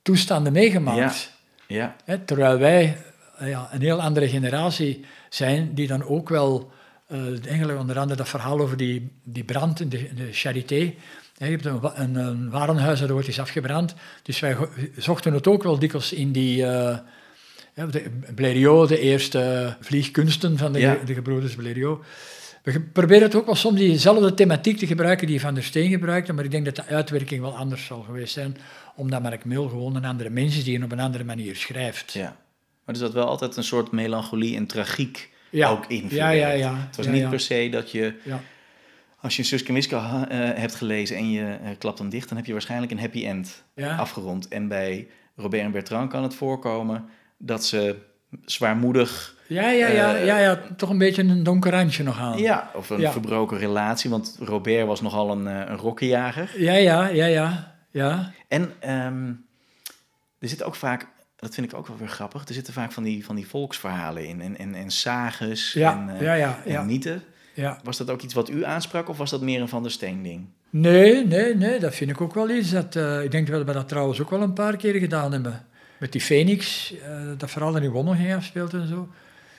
[0.01, 1.31] toestanden meegemaakt.
[1.67, 1.95] Ja.
[2.05, 2.19] ja.
[2.25, 2.97] terwijl wij
[3.39, 6.71] ja, een heel andere generatie zijn, die dan ook wel,
[7.11, 10.75] uh, onder andere dat verhaal over die, die brand in de, de Charité.
[10.75, 13.95] je hebt een, een, een warenhuis dat ooit is afgebrand.
[14.23, 14.57] Dus wij
[14.97, 16.61] zochten het ook wel dikwijls in die...
[16.61, 16.97] Uh,
[17.73, 18.03] de
[18.35, 22.05] Blériot, de eerste vliegkunsten van de, de gebroeders Blériot.
[22.63, 26.33] We proberen het ook wel soms diezelfde thematiek te gebruiken die Van der Steen gebruikte,
[26.33, 28.57] maar ik denk dat de uitwerking wel anders zal geweest zijn,
[28.95, 32.13] omdat Mark Mill gewoon een andere mens is die op een andere manier schrijft.
[32.13, 32.37] Ja,
[32.85, 35.69] maar er zat wel altijd een soort melancholie en tragiek ja.
[35.69, 36.05] ook in.
[36.09, 36.75] Ja, ja, ja.
[36.87, 38.13] Het was niet per se dat je...
[39.21, 42.45] Als je Suske Miska uh, hebt gelezen en je uh, klapt hem dicht, dan heb
[42.45, 44.47] je waarschijnlijk een happy end afgerond.
[44.47, 47.09] En bij Robert en Bertrand kan het voorkomen
[47.39, 47.95] dat ze
[48.45, 49.35] zwaarmoedig.
[49.47, 52.37] Ja, ja, ja, uh, ja, ja, toch een beetje een donker randje nog aan.
[52.37, 56.51] Ja, of een verbroken relatie, want Robert was nogal een, een rokkenjager.
[56.57, 57.75] Ja, ja, ja, ja.
[57.91, 58.31] ja.
[58.47, 58.61] En
[59.05, 59.45] um,
[60.39, 63.03] er zit ook vaak, dat vind ik ook wel weer grappig, er zitten vaak van
[63.03, 67.01] die, van die volksverhalen in en, en, en sages ja, en, uh, ja, ja, en.
[67.53, 67.79] Ja.
[67.83, 70.23] Was dat ook iets wat u aansprak of was dat meer een Van der Steen
[70.23, 70.45] ding?
[70.69, 72.69] Nee, nee, nee, dat vind ik ook wel iets.
[72.69, 75.65] Dat, uh, ik denk dat we dat trouwens ook wel een paar keer gedaan hebben
[75.99, 76.99] met die Phoenix, uh,
[77.37, 79.07] dat vooral in Wonno ging afspeelt en zo.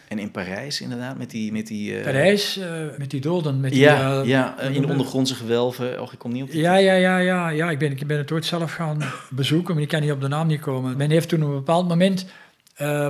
[0.09, 1.53] En in Parijs inderdaad, met die...
[1.53, 2.03] Met die uh...
[2.03, 2.65] Parijs, uh,
[2.99, 3.61] met die doden.
[3.61, 6.01] Met ja, die, ja in de ondergrondse gewelven.
[6.01, 7.71] Och, ik kom niet op die ja, ja, ja, ja, ja.
[7.71, 10.29] Ik ben, ik ben het ooit zelf gaan bezoeken, maar ik kan niet op de
[10.29, 10.97] naam niet komen.
[10.97, 12.27] Men heeft toen op een bepaald moment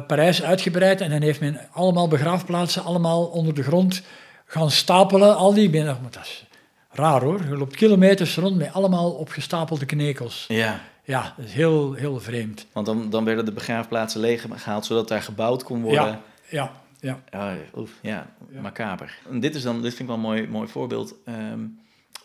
[0.06, 4.02] Parijs uitgebreid en dan heeft men allemaal begraafplaatsen, allemaal onder de grond
[4.46, 5.36] gaan stapelen.
[5.36, 5.70] Al die...
[5.70, 6.46] Ben, maar dat is
[6.90, 7.40] raar hoor.
[7.48, 10.44] Je loopt kilometers rond met allemaal opgestapelde knekels.
[10.48, 10.80] Ja.
[11.10, 12.66] Ja, dat is heel, heel vreemd.
[12.72, 16.02] Want dan, dan werden de begraafplaatsen leeggehaald, zodat daar gebouwd kon worden.
[16.02, 17.22] Ja, ja, ja.
[17.30, 18.60] ja, oef, ja, ja.
[18.60, 19.18] macaber.
[19.30, 21.78] En dit, is dan, dit vind ik wel een mooi, mooi voorbeeld um,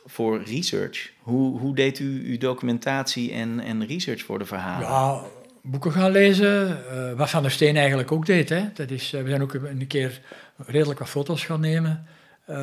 [0.06, 1.12] voor research.
[1.20, 4.88] Hoe, hoe deed u uw documentatie en, en research voor de verhalen?
[4.88, 5.22] Ja,
[5.62, 8.50] boeken gaan lezen, uh, wat Van der Steen eigenlijk ook deed.
[8.50, 8.70] Hè.
[8.74, 10.22] Dat is, uh, we zijn ook een keer
[10.58, 12.06] redelijk wat foto's gaan nemen.
[12.50, 12.58] Uh,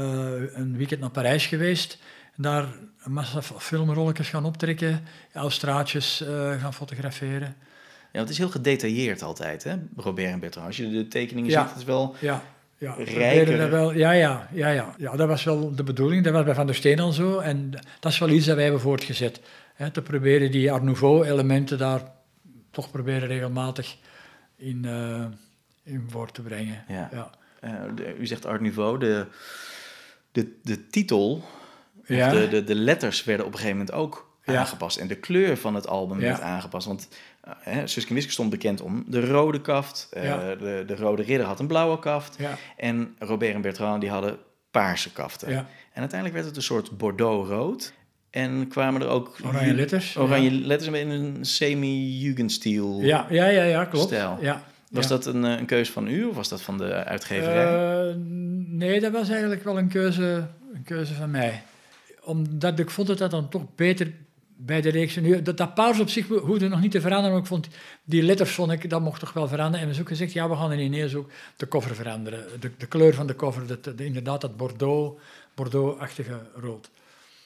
[0.54, 1.98] een weekend naar Parijs geweest.
[2.36, 2.66] Daar
[3.04, 5.04] een massa filmrolletjes gaan optrekken,
[5.46, 7.56] straatjes uh, gaan fotograferen.
[8.12, 10.66] Ja, het is heel gedetailleerd altijd, hè, Robert en Bertrand.
[10.66, 11.60] Als je de tekeningen ja.
[11.60, 12.42] ziet, het is wel ja.
[12.78, 13.58] Ja, rijker.
[13.58, 16.24] Dat wel, ja, ja, ja, ja, ja, dat was wel de bedoeling.
[16.24, 17.38] Dat was bij Van der Steen al zo.
[17.38, 19.40] En dat is wel iets dat wij hebben voortgezet.
[19.74, 22.12] Hè, te proberen die Art Nouveau-elementen daar
[22.70, 23.96] toch proberen regelmatig
[24.56, 25.24] in, uh,
[25.82, 26.84] in voor te brengen.
[26.88, 27.08] Ja.
[27.12, 27.30] ja.
[27.64, 29.26] Uh, de, u zegt Art Nouveau, de,
[30.32, 31.44] de, de titel
[32.06, 32.30] ja.
[32.30, 34.58] De, de, de letters werden op een gegeven moment ook ja.
[34.58, 34.96] aangepast.
[34.96, 36.86] En de kleur van het album werd aangepast.
[36.86, 37.08] Want
[37.68, 40.08] uh, Suske Wiske stond bekend om de rode kaft.
[40.16, 40.22] Uh,
[40.58, 42.38] de, de Rode Ridder had een blauwe kaft.
[42.76, 44.38] En Robert en Bertrand die hadden
[44.70, 45.48] paarse kaften.
[45.48, 47.92] En uiteindelijk werd het een soort bordeaux-rood.
[48.30, 49.38] En kwamen er ook...
[49.44, 50.16] Oranje letters.
[50.16, 54.06] Oranje letters in een semi-jugendstil ja, ja, ja, ja, klopt.
[54.06, 54.38] stijl.
[54.40, 54.62] Ja.
[54.90, 58.08] Was dat een, een keuze van u of was dat van de uitgeverij?
[58.08, 58.14] Uh,
[58.66, 61.62] nee, dat was eigenlijk wel een keuze, een keuze van mij
[62.24, 64.12] omdat ik vond dat dat dan toch beter
[64.56, 65.16] bij de reeks...
[65.16, 67.68] Nu, dat, dat paars op zich hoefde nog niet te veranderen, maar ik vond
[68.04, 69.80] die letters ik, dat mocht toch wel veranderen.
[69.80, 72.44] En we hebben ook gezegd, ja, we gaan ineens ook de cover veranderen.
[72.60, 75.20] De, de kleur van de cover, dat, de, inderdaad dat bordeaux,
[75.54, 76.90] bordeaux-achtige rood.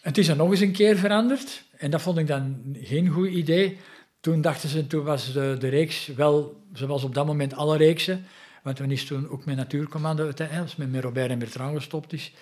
[0.01, 1.65] Het is dan nog eens een keer veranderd.
[1.77, 3.79] En dat vond ik dan geen goed idee.
[4.21, 8.25] Toen dachten ze, toen was de, de reeks wel, zoals op dat moment alle reeksen,
[8.63, 12.33] want toen is toen ook met Natuurcommando, als met Robert en Bertrand gestopt is,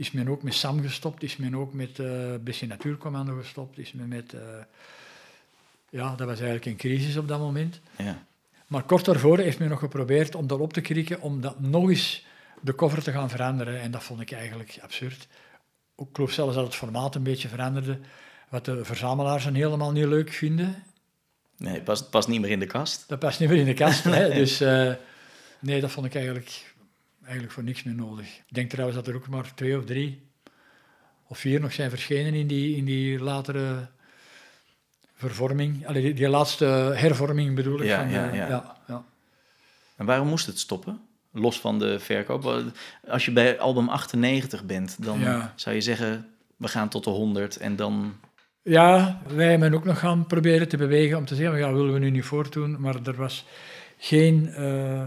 [0.00, 3.92] is men ook met SAM gestopt, is men ook met uh, BC Natuurcommando gestopt, is
[3.92, 4.32] men met...
[4.34, 4.40] Uh,
[5.90, 7.80] ja, dat was eigenlijk een crisis op dat moment.
[7.96, 8.24] Ja.
[8.66, 11.88] Maar kort daarvoor heeft men nog geprobeerd om dat op te krikken, om dat nog
[11.88, 12.24] eens
[12.60, 13.80] de cover te gaan veranderen.
[13.80, 15.28] En dat vond ik eigenlijk absurd.
[15.96, 17.98] Ik geloof zelfs dat het formaat een beetje veranderde,
[18.48, 20.82] wat de verzamelaars dan helemaal niet leuk vinden.
[21.56, 23.04] Nee, het past, past niet meer in de kast.
[23.08, 24.34] Dat past niet meer in de kast, hè.
[24.40, 24.92] Dus uh,
[25.58, 26.69] nee, dat vond ik eigenlijk
[27.22, 28.26] eigenlijk voor niks meer nodig.
[28.26, 30.28] Ik denk trouwens dat er ook maar twee of drie
[31.26, 33.88] of vier nog zijn verschenen in die, in die latere
[35.14, 35.86] vervorming.
[35.86, 36.64] Allee, die, die laatste
[36.94, 37.86] hervorming bedoel ik.
[37.86, 38.48] Ja, van, ja, uh, ja.
[38.48, 39.04] ja, ja.
[39.96, 41.00] En waarom moest het stoppen?
[41.32, 42.62] Los van de verkoop.
[43.08, 45.52] Als je bij album 98 bent, dan Ja.
[45.56, 48.14] zou je zeggen, we gaan tot de 100 en dan...
[48.62, 51.98] Ja, wij hebben ook nog gaan proberen te bewegen om te zeggen, ja, willen we
[51.98, 53.44] nu niet voortdoen, maar er was
[53.98, 55.06] geen eh,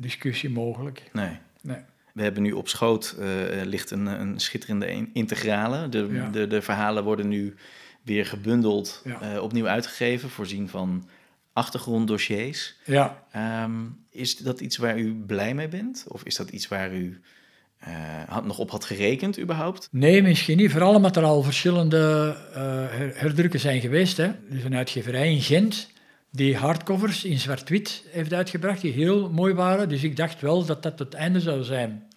[0.00, 1.02] discussie mogelijk.
[1.12, 1.38] Nee.
[1.62, 1.78] Nee.
[2.14, 3.26] We hebben nu op schoot eh,
[3.64, 5.88] ligt een, een schitterende in- integrale.
[5.88, 6.28] De, Ja.
[6.28, 7.54] de, de verhalen worden nu
[8.02, 9.20] weer gebundeld, Ja.
[9.20, 11.08] eh, opnieuw uitgegeven, voorzien van
[11.52, 12.74] achtergronddossiers.
[12.84, 13.72] Ja, Ehm,
[14.10, 16.04] is dat iets waar u blij mee bent?
[16.08, 17.20] Of is dat iets waar u
[18.28, 19.88] had, nog op had gerekend überhaupt?
[19.90, 20.70] nee, misschien niet.
[20.70, 21.96] Vooral omdat er al verschillende
[22.90, 24.16] her- herdrukken zijn geweest.
[24.16, 24.30] Hè.
[24.50, 25.90] Is een uitgeverij in Gent
[26.30, 29.88] die hardcovers in zwart-wit heeft uitgebracht, die heel mooi waren.
[29.88, 32.08] Dus ik dacht wel dat dat het einde zou zijn.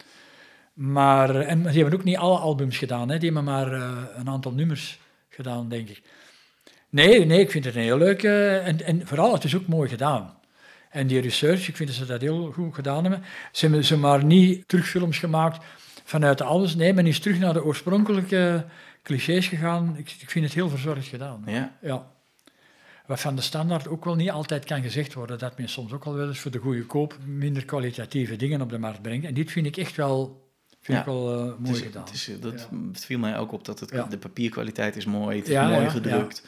[0.74, 3.18] Maar, en die hebben ook niet alle albums gedaan, hè.
[3.18, 5.00] die hebben maar eh, een aantal nummers
[5.30, 6.02] gedaan, denk ik.
[6.90, 8.24] Nee, nee, ik vind het een heel leuk.
[8.24, 10.38] eh, en, en vooral, het is ook mooi gedaan.
[10.90, 13.24] En die research, ik vind dat ze dat heel goed gedaan hebben.
[13.52, 15.66] Ze hebben ze maar niet terugfilms gemaakt
[16.04, 16.76] vanuit de alles.
[16.76, 18.66] Nee, men is terug naar de oorspronkelijke
[19.04, 19.96] clichés gegaan.
[19.98, 21.44] Ik, ik vind het heel verzorgd gedaan.
[21.46, 22.12] Ja, Ja.
[23.06, 26.04] Wat van de standaard ook wel niet altijd kan gezegd worden, dat men soms ook
[26.04, 29.26] al wel eens voor de goede koop minder kwalitatieve dingen op de markt brengt.
[29.26, 30.48] En dit vind ik echt wel,
[30.82, 31.00] vind Ja.
[31.00, 32.04] ik wel eh, mooi gedaan.
[32.04, 32.78] het, is, dat Ja.
[32.92, 34.04] viel mij ook op dat het, Ja.
[34.04, 36.48] de papierkwaliteit is mooi, het is mooi gedrukt.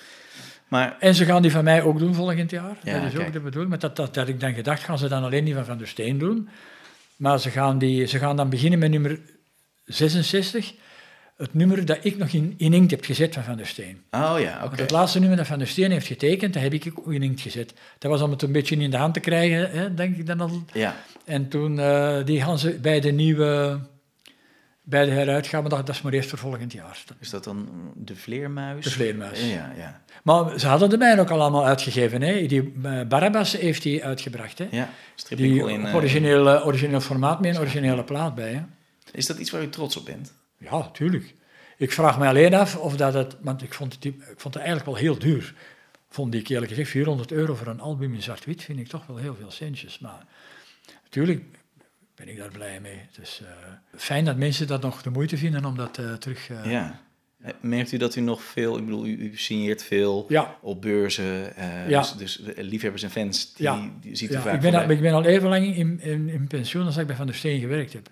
[0.68, 2.78] Maar En ze gaan die van mij ook doen volgend jaar.
[2.84, 3.28] Ja, dat is kijk.
[3.28, 3.70] ook de bedoeling.
[3.70, 5.88] Maar dat, dat, dat ik dan gedacht, gaan ze dan alleen die van Van der
[5.88, 6.50] Steen doen.
[7.16, 9.20] Maar ze gaan, die, ze gaan dan beginnen met nummer
[9.86, 10.74] 66.
[11.38, 14.02] Het nummer dat ik nog in, in inkt heb gezet van Van der Steen.
[14.12, 14.68] Oh ja, oké.
[14.68, 17.24] Want het laatste nummer dat Van der Steen heeft getekend, dat heb ik ook in
[17.24, 17.74] inkt gezet.
[17.98, 20.42] Dat was om het een beetje in de hand te krijgen, hè, denk ik dan
[20.42, 20.64] al.
[20.74, 23.80] Ja, En toen, eh, die gaan ze bij de nieuwe,
[24.82, 27.04] bij de heruitgave, dat, dat is maar eerst voor volgend jaar.
[27.20, 28.84] is dat dan de vleermuis?
[28.84, 29.40] De vleermuis.
[29.42, 30.02] Ja, ja.
[30.24, 32.22] Maar ze hadden de mijne ook al allemaal uitgegeven.
[32.22, 32.46] Hè.
[32.46, 34.58] Die uh, Barabbas heeft die uitgebracht.
[34.58, 34.68] Hè.
[34.72, 34.90] ja.
[35.30, 35.86] Die in...
[35.86, 38.52] eh, origineel, eh, origineel formaat met een originele plaat bij.
[38.54, 38.62] Hè.
[39.12, 40.34] is dat iets waar u trots op bent?
[40.72, 41.34] Ja, tuurlijk.
[41.78, 43.38] Ik vraag me alleen af of dat het...
[43.42, 45.54] Want ik vond het, ik vond het eigenlijk wel heel duur.
[46.10, 46.90] Vond ik eerlijk gezegd.
[46.90, 50.00] 400 euro voor een album in zwart-wit vind ik toch wel heel veel centjes.
[50.00, 50.26] Maar
[51.04, 51.44] natuurlijk
[52.16, 52.98] ben ik daar blij mee.
[53.12, 53.48] Het is eh,
[54.00, 56.50] fijn dat mensen dat nog de moeite vinden om dat eh, terug...
[56.50, 57.04] eh, Ja.
[57.62, 58.78] Merkt u dat u nog veel...
[58.78, 60.58] Ik bedoel, u, signeert veel Ja.
[60.62, 61.54] op beurzen.
[61.88, 62.00] Ja.
[62.00, 63.90] Dus, dus liefhebbers en fans, die, Ja.
[64.02, 66.48] die ziet u vaak ik, ben al, ik ben al even lang in, in, in
[66.48, 68.10] pensioen als ik bij Van der Steen gewerkt heb.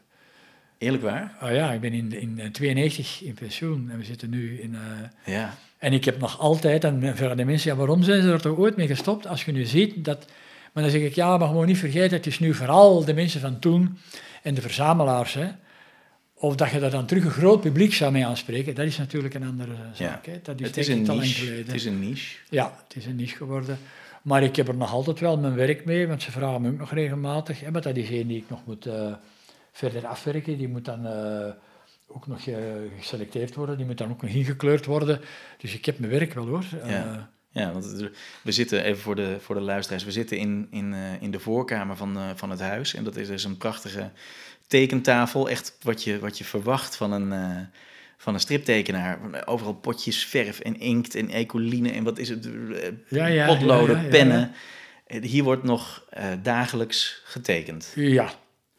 [0.84, 1.36] Eerlijk waar?
[1.40, 4.76] Ah ja, ik ben in, in eh, 92 in pensioen en we zitten nu in...
[4.76, 5.56] eh, Ja.
[5.78, 8.58] en ik heb nog altijd, en vragen de mensen, ja, waarom zijn ze er toch
[8.58, 9.28] ooit mee gestopt?
[9.28, 10.26] Als je nu ziet dat...
[10.74, 13.42] Maar dan zeg ik, ja, maar gewoon niet vergeten, het is nu vooral de mensen
[13.42, 13.98] van toen
[14.44, 15.48] en de verzamelaars, hè.
[16.34, 19.34] Of dat je daar dan terug een groot publiek zou mee aanspreken, dat is natuurlijk
[19.34, 20.26] een andere zaak.
[20.26, 20.40] Hè.
[20.44, 21.46] Dat is, Het is, een niche.
[21.46, 21.66] geleden.
[21.66, 22.38] het is een niche.
[22.50, 23.78] Ja, het is een niche geworden.
[24.22, 26.78] Maar ik heb er nog altijd wel mijn werk mee, want ze vragen me ook
[26.78, 27.60] nog regelmatig.
[27.60, 29.14] Hè, maar dat is één die ik nog moet eh,
[29.74, 30.58] verder afwerken.
[30.58, 31.54] Die moet dan eh,
[32.08, 32.56] ook nog eh,
[32.98, 33.78] geselecteerd worden.
[33.78, 35.22] Die moet dan ook nog ingekleurd worden.
[35.58, 36.66] Dus ik heb mijn werk wel hoor.
[36.86, 37.06] Ja.
[37.14, 37.22] Eh,
[37.52, 37.86] Ja, want
[38.44, 41.96] we zitten, even voor de, voor de luisteraars, we zitten in, in, in de voorkamer
[41.96, 42.94] van, van het huis.
[42.94, 44.12] En dat is dus een prachtige
[44.68, 45.50] tekentafel.
[45.50, 47.34] Echt wat je, wat je verwacht van een,
[48.18, 49.46] van een striptekenaar.
[49.46, 52.50] Overal potjes verf en inkt en ecoline en wat is het?
[53.08, 54.52] Ja, ja, potloden, ja, pennen.
[55.08, 56.06] Hier wordt nog
[56.42, 57.92] dagelijks getekend.
[57.96, 58.34] ja.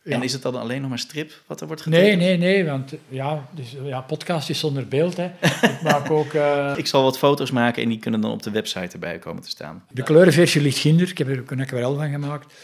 [0.05, 0.15] Ja.
[0.15, 2.21] En is het dan alleen nog maar strip wat er wordt getekend?
[2.21, 5.17] Nee, nee, nee, want ja, dus, ja, podcast is zonder beeld.
[5.17, 5.25] Hè.
[5.63, 6.33] ik maak ook...
[6.33, 9.43] eh, Ik zal wat foto's maken en die kunnen dan op de website erbij komen
[9.43, 9.85] te staan.
[9.91, 11.09] De kleurenversie ligt ginder.
[11.09, 12.55] Ik heb er ook een aquarel van gemaakt.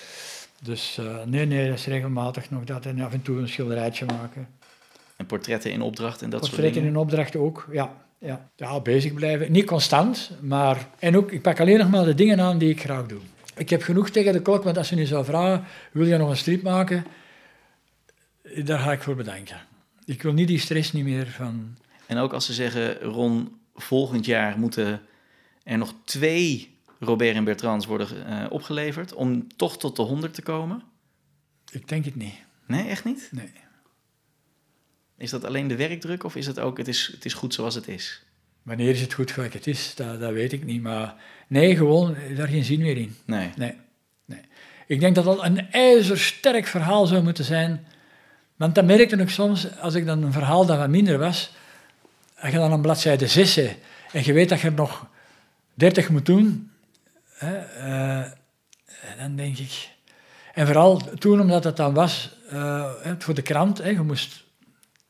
[0.62, 2.86] Dus eh, nee, nee, dat is regelmatig nog dat.
[2.86, 4.49] En af en toe een schilderijtje maken.
[5.16, 6.97] En portretten in opdracht en dat soort Portretten dingen.
[6.97, 7.93] in opdracht ook, ja.
[8.18, 8.49] Ja.
[8.57, 9.53] ja, bezig blijven.
[9.53, 10.86] Niet constant, maar...
[10.99, 13.18] En ook, ik pak alleen nog maar de dingen aan die ik graag doe.
[13.57, 16.30] Ik heb genoeg tegen de klok, want als ze nu zou vragen, wil je nog
[16.30, 17.05] een strip maken?
[18.65, 19.61] Daar ga ik voor bedanken.
[20.05, 21.77] Ik wil niet die stress niet meer van...
[22.07, 25.01] En ook als ze zeggen, Ron, volgend jaar moeten
[25.63, 30.43] er nog twee Robert en Bertrands worden eh, opgeleverd om toch tot de 100 te
[30.43, 30.83] komen.
[31.71, 32.35] Ik denk het niet.
[32.67, 33.29] Nee, echt niet?
[33.33, 33.51] Nee.
[35.17, 37.75] Is dat alleen de werkdruk of is het ook, het is, het is goed zoals
[37.75, 38.23] het is?
[38.63, 40.83] Wanneer is het goed gelijk het is, dat, dat weet ik niet.
[40.83, 41.15] Maar
[41.49, 43.17] nee, gewoon, daar geen zin meer in.
[43.25, 43.51] Nee.
[43.57, 43.75] Nee,
[44.25, 44.41] nee.
[44.87, 47.87] Ik denk dat dat een ijzersterk verhaal zou moeten zijn.
[48.61, 51.53] Want dat merkte ik soms, als ik dan een verhaal dat wat minder was,
[52.41, 53.77] als je dan een bladzijde 6 hebt,
[54.13, 55.07] en je weet dat je er nog
[55.75, 56.71] 30 moet doen,
[57.33, 58.31] hè, eh,
[59.19, 59.89] dan denk ik...
[60.55, 64.45] En vooral toen, omdat het dan was, eh, voor de krant, hè, je moest,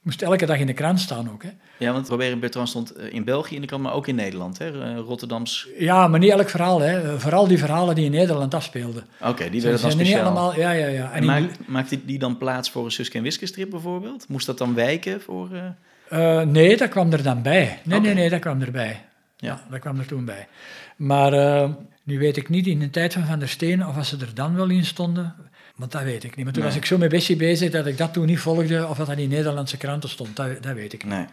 [0.03, 1.43] moest elke dag in de krant staan ook.
[1.43, 1.49] Hè.
[1.79, 4.59] Ja, want Robert Bertrand stond eh, in België in de krant, maar ook in Nederland.
[4.59, 4.83] Hè?
[4.83, 5.69] Eh, Rotterdams.
[5.79, 6.81] Ja, maar niet elk verhaal.
[6.81, 7.19] Hè.
[7.21, 9.05] Vooral die verhalen die in Nederland afspeelden.
[9.21, 10.25] Oké, die werden dan er niet speciaal.
[10.27, 10.57] allemaal...
[10.57, 11.05] Ja, ja, ja.
[11.05, 14.29] En En in- maakt, maakt die, dan plaats voor een Suske en Wiske strip bijvoorbeeld?
[14.29, 15.49] Moest dat dan wijken voor...
[15.53, 17.79] eh, Eh, nee, dat kwam er dan bij.
[17.85, 19.03] Nee, nee, nee, dat kwam erbij.
[19.37, 19.49] Ja.
[19.49, 20.49] Ja, dat kwam er toen bij.
[20.97, 21.69] Maar eh,
[22.05, 24.35] nu weet ik niet in de tijd van Van der Steen of als ze er
[24.35, 25.35] dan wel in stonden.
[25.81, 26.45] Want dat weet ik niet.
[26.45, 26.73] Maar toen Nee.
[26.73, 29.19] was ik zo met Bessie bezig dat ik dat toen niet volgde of dat dat
[29.19, 30.37] in Nederlandse kranten stond.
[30.37, 31.13] Dat, dat weet ik niet.
[31.13, 31.27] Nee.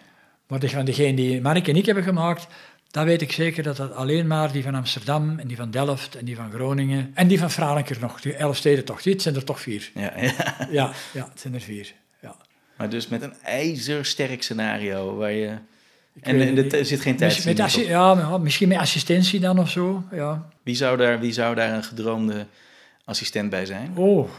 [0.48, 2.48] Maar van degene die Mark en ik hebben gemaakt,
[2.92, 6.16] dat weet ik zeker dat dat alleen maar die van Amsterdam en die van Delft
[6.16, 9.02] en die van Groningen en die van Franeker nog, die elf steden toch.
[9.02, 9.92] Dit zijn er toch vier.
[9.94, 10.32] Ja, ja.
[10.72, 11.94] Ja, ja het zijn er vier.
[12.22, 12.36] Ja.
[12.78, 15.58] Maar dus met een ijzersterk scenario waar je...
[16.22, 20.04] En, er zit geen tijd maar ja, misschien met assistentie dan of zo.
[20.12, 20.50] Ja.
[20.64, 22.46] Wie zou daar, wie zou daar een gedroomde
[23.08, 23.92] assistent bij zijn?
[23.96, 24.30] Oh,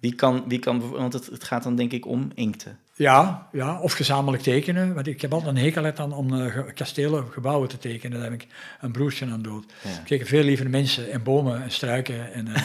[0.00, 2.78] Wie kan, wie kan want het, het gaat dan denk ik om inkten.
[2.94, 4.94] ja, ja, of gezamenlijk tekenen.
[4.94, 8.20] Want ik heb altijd een hekel aan om eh, kastelen of gebouwen te tekenen.
[8.20, 8.46] Daar heb ik
[8.80, 9.64] een broertje aan dood.
[9.82, 9.90] Ja.
[9.90, 12.62] Ik teken veel liever mensen en bomen en struiken en eh,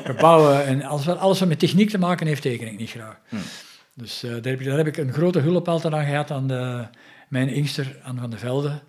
[0.12, 0.64] gebouwen.
[0.64, 3.18] En alles wat, alles wat met techniek te maken heeft, teken ik niet graag.
[3.28, 3.36] Hm.
[3.94, 6.48] Dus eh, daar, heb ik, daar heb ik een grote hulp altijd aan gehad aan
[6.48, 6.86] de,
[7.28, 8.80] mijn inkster, Anne van de Velde.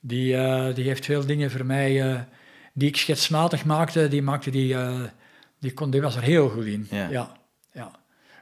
[0.00, 0.36] Die,
[0.72, 2.26] die heeft veel dingen voor mij,
[2.72, 5.00] die ik schetsmatig maakte, die, maakte die, eh,
[5.58, 6.86] die, kon, die was er heel goed in.
[6.90, 7.08] Ja.
[7.10, 7.36] Ja,
[7.72, 7.90] ja.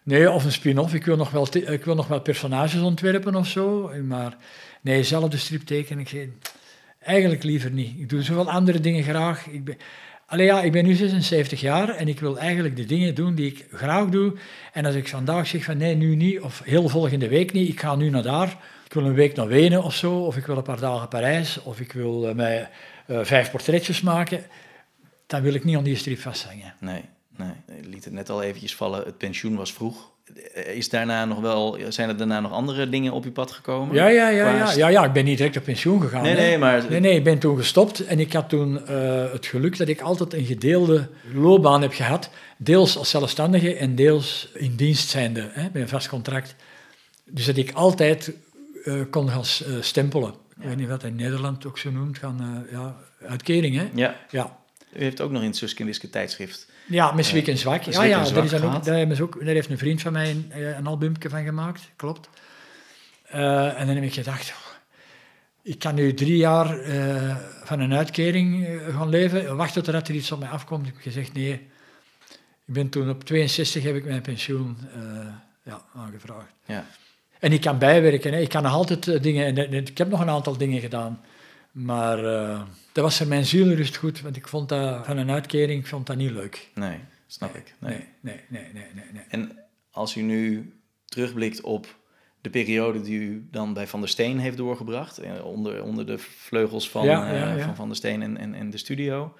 [0.03, 0.95] Nee, of een spin-off.
[0.95, 3.93] Ik wil, nog wel ik wil nog wel personages ontwerpen of zo.
[4.07, 4.37] Maar
[4.81, 6.07] nee, zelf de strip tekenen,
[7.01, 7.99] eigenlijk liever niet.
[7.99, 9.47] Ik doe zoveel andere dingen graag.
[9.47, 9.77] Ik ben,
[10.31, 13.47] Allee, ja, ik ben nu 76 jaar en ik wil eigenlijk de dingen doen die
[13.47, 14.35] ik graag doe.
[14.73, 17.81] En als ik vandaag zeg van nee, nu niet, of heel volgende week niet, ik
[17.81, 18.49] ga nu naar daar.
[18.85, 21.63] Ik wil een week naar Wenen of zo, of ik wil een paar dagen Parijs,
[21.63, 22.71] of ik wil eh, mij
[23.07, 24.47] eh, vijf portretjes maken.
[25.27, 26.75] Dan wil ik niet aan die strip vasthangen.
[26.81, 27.05] Nee,
[27.37, 27.53] nee.
[27.83, 29.05] Je liet het net al eventjes vallen.
[29.05, 30.11] Het pensioen was vroeg.
[30.75, 33.95] Is daarna nog wel, zijn er daarna nog andere dingen op je pad gekomen?
[33.95, 36.23] Ja, ja, ja, ja, ja, ja, ik ben niet direct op pensioen gegaan.
[36.23, 36.85] Nee, nee, maar...
[36.91, 40.01] Nee, nee, ik ben toen gestopt en ik had toen eh, het geluk dat ik
[40.01, 42.31] altijd een gedeelde loopbaan heb gehad.
[42.57, 46.55] Deels als zelfstandige en deels in dienst zijnde, hè, bij een vast contract.
[47.25, 48.33] Dus dat ik altijd
[48.85, 50.35] eh, kon gaan eh, stempelen.
[50.61, 53.89] Ik weet niet wat in Nederland ook zo noemt, gaan, ja, uitkering, hè?
[53.95, 54.59] Ja, Ja.
[54.93, 56.67] u heeft ook nog in het Suske en Wiske tijdschrift.
[56.89, 57.83] Ja, met Zwiek en Zwak.
[57.83, 60.13] Zwiek Ja, ja, daar, is dan ook, daar, ze ook, daar heeft een vriend van
[60.13, 62.29] mij een, eh, een albumje van gemaakt, klopt.
[63.23, 64.69] Eh, en dan heb ik gedacht, oh,
[65.63, 70.15] ik kan nu drie jaar eh, van een uitkering eh, gaan leven, wachten totdat er
[70.15, 70.87] iets op mij afkomt.
[70.87, 71.53] Ik heb gezegd, nee.
[72.69, 75.27] Ik ben toen op 62 heb ik mijn pensioen eh,
[75.63, 76.53] ja, aangevraagd.
[76.65, 76.85] Ja.
[77.39, 78.39] En ik kan bijwerken, hè.
[78.39, 81.21] ik kan nog altijd eh, dingen, en, en ik heb nog een aantal dingen gedaan.
[81.85, 82.61] Maar eh,
[82.93, 86.07] dat was voor mijn zielrust goed, want ik vond dat van een uitkering, ik vond
[86.07, 86.69] dat niet leuk.
[86.75, 87.75] Nee, snap ik.
[87.79, 87.93] Nee.
[87.93, 89.05] Nee, nee, nee, nee, nee.
[89.13, 89.23] nee.
[89.29, 89.59] En
[89.91, 90.73] als u nu
[91.05, 91.97] terugblikt op
[92.41, 96.19] de periode die u dan bij Van der Steen heeft doorgebracht, eh, onder, onder de
[96.19, 97.65] vleugels van, Ja, eh, ja, ja.
[97.65, 99.35] van Van der Steen en, en, en de studio.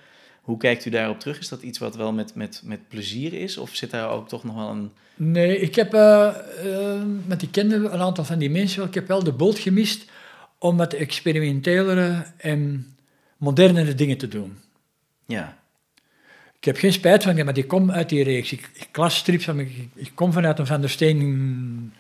[0.49, 1.39] Hoe kijkt u daarop terug?
[1.39, 3.59] Is dat iets wat wel met, met, met plezier is?
[3.59, 4.93] Of zit daar ook toch nog wel een...
[5.15, 8.95] Nee, ik heb eh, eh, met die kende een aantal van die mensen, wel, ik
[8.95, 10.11] heb wel de boot gemist
[10.59, 12.87] om met experimentelere en
[13.37, 14.59] modernere dingen te doen.
[15.27, 15.59] Ja,
[16.59, 18.53] Ik heb geen spijt van, maar ik kom uit die reeks.
[18.53, 21.93] Ik, ik las strips, van, ik, ik kom vanuit een Van der Steen.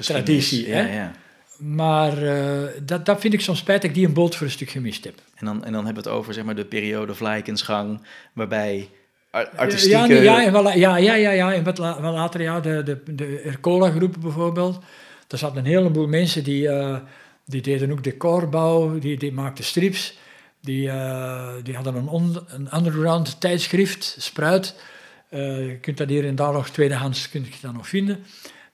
[0.00, 0.94] Traditie, ja, hè?
[0.96, 1.12] ja.
[1.58, 4.52] Maar eh, dat, dat vind ik soms spijt dat ik die een boot voor een
[4.52, 5.14] stuk gemist heb.
[5.34, 8.00] En dan, en dan hebben we het over zeg maar, de periode Vlijkensgang,
[8.32, 8.88] waarbij
[9.30, 10.14] ar- artistieke...
[10.14, 11.52] Ja, ja, en wel, ja, ja, ja, ja.
[11.54, 14.82] En wat, la- wat later, ja, de, de, de Ercola-groep bijvoorbeeld.
[15.26, 16.96] Daar zaten een heleboel mensen die, eh,
[17.44, 20.18] die deden ook decorbouw, die, die maakten strips.
[20.60, 24.74] Die, eh, die hadden een, on, een underground tijdschrift, Spruit.
[25.28, 28.24] Eh, je kunt dat hier en daar nog tweedehands kun je dat nog vinden.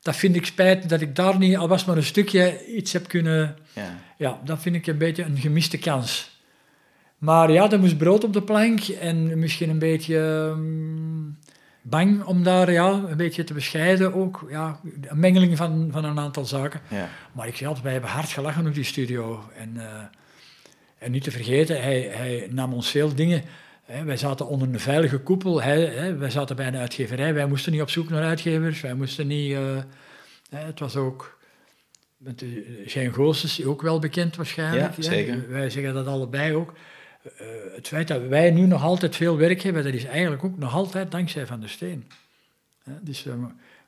[0.03, 3.09] Dat vind ik spijt dat ik daar niet, al was maar een stukje, iets heb
[3.09, 3.57] kunnen...
[3.73, 6.31] Ja, Ja, dat vind ik een beetje een gemiste kans.
[7.19, 11.40] Maar ja, er moest brood op de plank en misschien een beetje ehm,
[11.91, 14.47] bang om daar ja, een beetje te bescheiden ook.
[14.51, 16.81] Ja, een mengeling van, van een aantal zaken.
[16.89, 17.09] ja.
[17.33, 19.45] Maar ik altijd, wij hebben hard gelachen op die studio.
[19.57, 20.03] En, eh,
[20.99, 23.43] en niet te vergeten, hij, hij nam ons veel dingen.
[23.85, 25.63] Hè, wij zaten onder een veilige koepel.
[25.63, 27.35] Hij, hè, wij zaten bij een uitgeverij.
[27.35, 28.81] Wij moesten niet op zoek naar uitgevers.
[28.81, 29.53] Wij moesten niet...
[29.53, 29.61] eh,
[30.51, 31.39] hè, het was ook...
[32.17, 32.45] Met
[32.87, 34.97] Jean Goossens, ook wel bekend waarschijnlijk.
[34.97, 35.45] Ja, zeker.
[35.49, 36.73] Wij zeggen dat allebei ook.
[37.23, 40.59] Eh, het feit dat wij nu nog altijd veel werk hebben, dat is eigenlijk ook
[40.59, 42.11] nog altijd dankzij Van der Steen.
[42.83, 43.35] Hè, dus eh,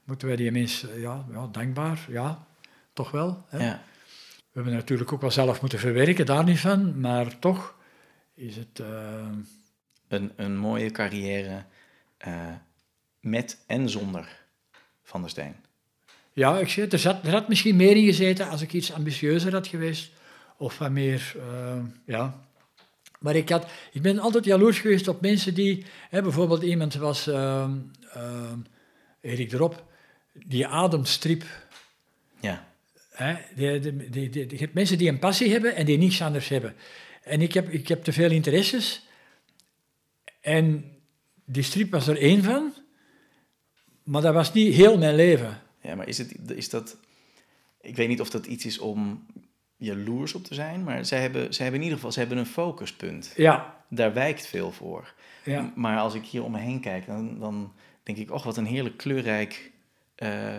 [0.04, 2.46] moeten wij die mensen, ja, ja, dankbaar, ja,
[2.92, 3.44] toch wel.
[3.48, 3.64] Hè.
[3.64, 3.82] ja.
[4.52, 7.74] We hebben natuurlijk ook wel zelf moeten verwerken, daar niet van, maar toch
[8.34, 8.80] is het...
[8.80, 9.26] eh,
[10.08, 11.64] Een, een mooie carrière
[12.16, 12.32] eh,
[13.20, 14.28] met en zonder
[15.02, 15.54] Van der Steen.
[16.32, 19.52] ja, ik zeg, er, zat, er had misschien meer in gezeten als ik iets ambitieuzer
[19.52, 20.12] had geweest,
[20.56, 22.40] of wat meer, eh, ja...
[23.22, 25.84] Maar ik, had, ik ben altijd jaloers geweest op mensen die...
[26.10, 27.78] Hè, bijvoorbeeld iemand was ehm
[28.12, 28.58] ehm,
[29.20, 29.84] Erik Drop,
[30.32, 31.44] die ademstrip
[32.40, 32.68] Ja,
[33.10, 36.22] Hè, die, die, die, die- je hebt mensen die een passie hebben en die niets
[36.22, 36.74] anders hebben.
[37.22, 39.06] En ik heb, ik heb te veel interesses.
[40.40, 40.84] En
[41.44, 42.74] die strip was er één van.
[44.02, 45.62] Maar dat was niet heel mijn leven.
[45.82, 46.96] Ja, maar is, het, is dat...
[47.80, 49.26] Ik weet niet of dat iets is om
[49.84, 52.46] jaloers op te zijn, maar zij hebben, zij hebben in ieder geval ze hebben een
[52.46, 53.32] focuspunt.
[53.36, 55.12] Ja, Daar wijkt veel voor.
[55.44, 55.72] ja.
[55.74, 57.72] Maar als ik hier om me heen kijk, dan, dan
[58.02, 59.70] denk ik, oh, wat een heerlijk kleurrijk
[60.14, 60.56] eh,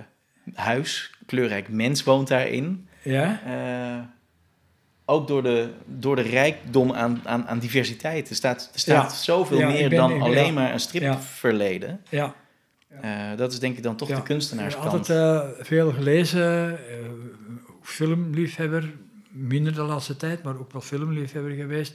[0.54, 1.12] huis.
[1.26, 2.88] Kleurrijk mens woont daarin.
[3.02, 3.42] ja.
[3.46, 4.04] Eh,
[5.06, 8.30] ook door de, door de rijkdom aan, aan, aan diversiteit.
[8.30, 9.18] Er staat, er staat Ja.
[9.18, 12.02] zoveel Ja, meer ik dan ik- alleen maar een stripverleden.
[12.10, 12.36] ja.
[13.02, 14.92] Eh, dat is denk ik dan toch de Ik ben kunstenaarskant.
[15.10, 16.80] altijd veel gelezen,
[17.82, 18.92] filmliefhebber,
[19.34, 21.94] minder de laatste tijd, maar ook wel filmliefhebber geweest.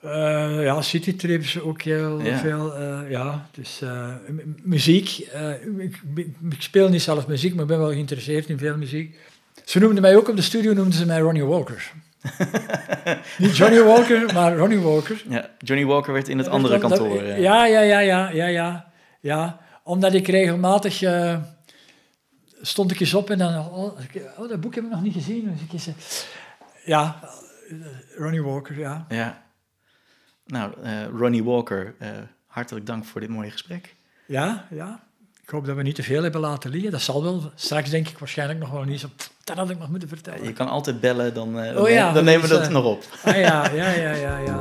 [0.00, 2.38] Eh, ja, citytrips ook heel Ja.
[2.38, 2.74] veel.
[2.76, 4.08] eh, ja, dus eh,
[4.62, 5.28] muziek.
[5.78, 6.00] ik,
[6.58, 9.16] speel niet zelf muziek, maar ben wel geïnteresseerd in veel muziek.
[9.64, 11.92] Ze noemden mij ook op de studio, noemden ze mij Ronnie Walker.
[13.38, 15.22] niet Johnny Walker, maar Ronnie Walker.
[15.28, 17.08] Ja, Johnny Walker werd in het Dat andere kantoor.
[17.24, 18.86] dat- ja, ja, ja, ja, ja, ja,
[19.20, 19.60] ja.
[19.84, 21.00] Omdat ik regelmatig
[22.62, 23.98] stond ik eens op en dan, oh,
[24.36, 25.50] oh, dat boek heb ik nog niet gezien.
[25.50, 25.94] Dus ik eens, eh,
[26.84, 27.20] ja,
[28.16, 29.06] Ronnie Walker, ja.
[29.08, 29.42] Ja.
[30.46, 32.08] Nou, eh, Ronnie Walker, eh,
[32.46, 33.94] hartelijk dank voor dit mooie gesprek.
[34.26, 35.04] Ja, ja.
[35.42, 36.90] Ik hoop dat we niet te veel hebben laten liggen.
[36.90, 37.52] Dat zal wel.
[37.54, 39.08] Straks denk ik waarschijnlijk nog wel niet zo.
[39.44, 40.44] Dat had ik nog moeten vertellen.
[40.44, 43.04] Je kan altijd bellen, dan, Oh ja, dan nemen we is, dat nog op.
[43.24, 44.60] Ah ja, ja, ja, ja, ja.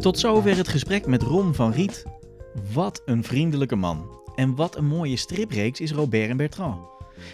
[0.00, 2.04] Tot zover het gesprek met Ron van Riet.
[2.72, 4.20] Wat een vriendelijke man.
[4.34, 6.80] En wat een mooie stripreeks is Robert en Bertrand.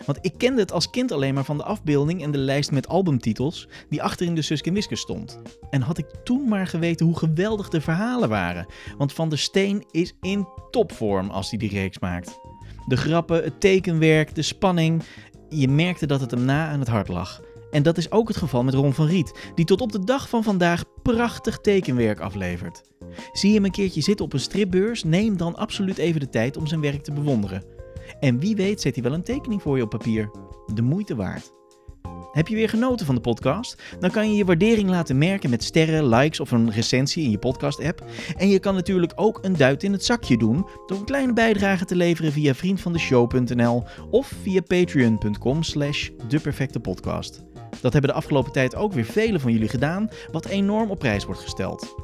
[0.06, 2.88] Want ik kende het als kind alleen maar van de afbeelding en de lijst met
[2.88, 5.40] albumtitels die achter in de Suske Wiske stond.
[5.70, 8.66] En had ik toen maar geweten hoe geweldig de verhalen waren.
[8.98, 12.38] Want Van der Steen is in topvorm als hij die reeks maakt.
[12.86, 15.02] De grappen, het tekenwerk, de spanning.
[15.48, 17.40] Je merkte dat het hem na aan het hart lag.
[17.76, 20.28] En dat is ook het geval met Ron van Riet, die tot op de dag
[20.28, 22.82] van vandaag prachtig tekenwerk aflevert.
[23.32, 26.56] Zie je hem een keertje zitten op een stripbeurs, neem dan absoluut even de tijd
[26.56, 27.64] om zijn werk te bewonderen.
[28.20, 30.30] En wie weet zet hij wel een tekening voor je op papier.
[30.74, 31.52] De moeite waard.
[32.32, 33.82] Heb je weer genoten van de podcast?
[34.00, 37.38] Dan kan je je waardering laten merken met sterren, likes of een recensie in je
[37.38, 38.04] podcast-app.
[38.36, 41.84] En je kan natuurlijk ook een duit in het zakje doen door een kleine bijdrage
[41.84, 47.44] te leveren via vriendvandeshow.nl of via patreon.com slash deperfectepodcast.
[47.80, 51.24] Dat hebben de afgelopen tijd ook weer velen van jullie gedaan, wat enorm op prijs
[51.24, 51.94] wordt gesteld.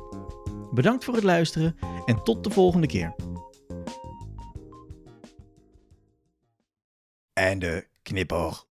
[0.73, 3.15] Bedankt voor het luisteren en tot de volgende keer.
[7.33, 7.59] En
[8.03, 8.71] knipper.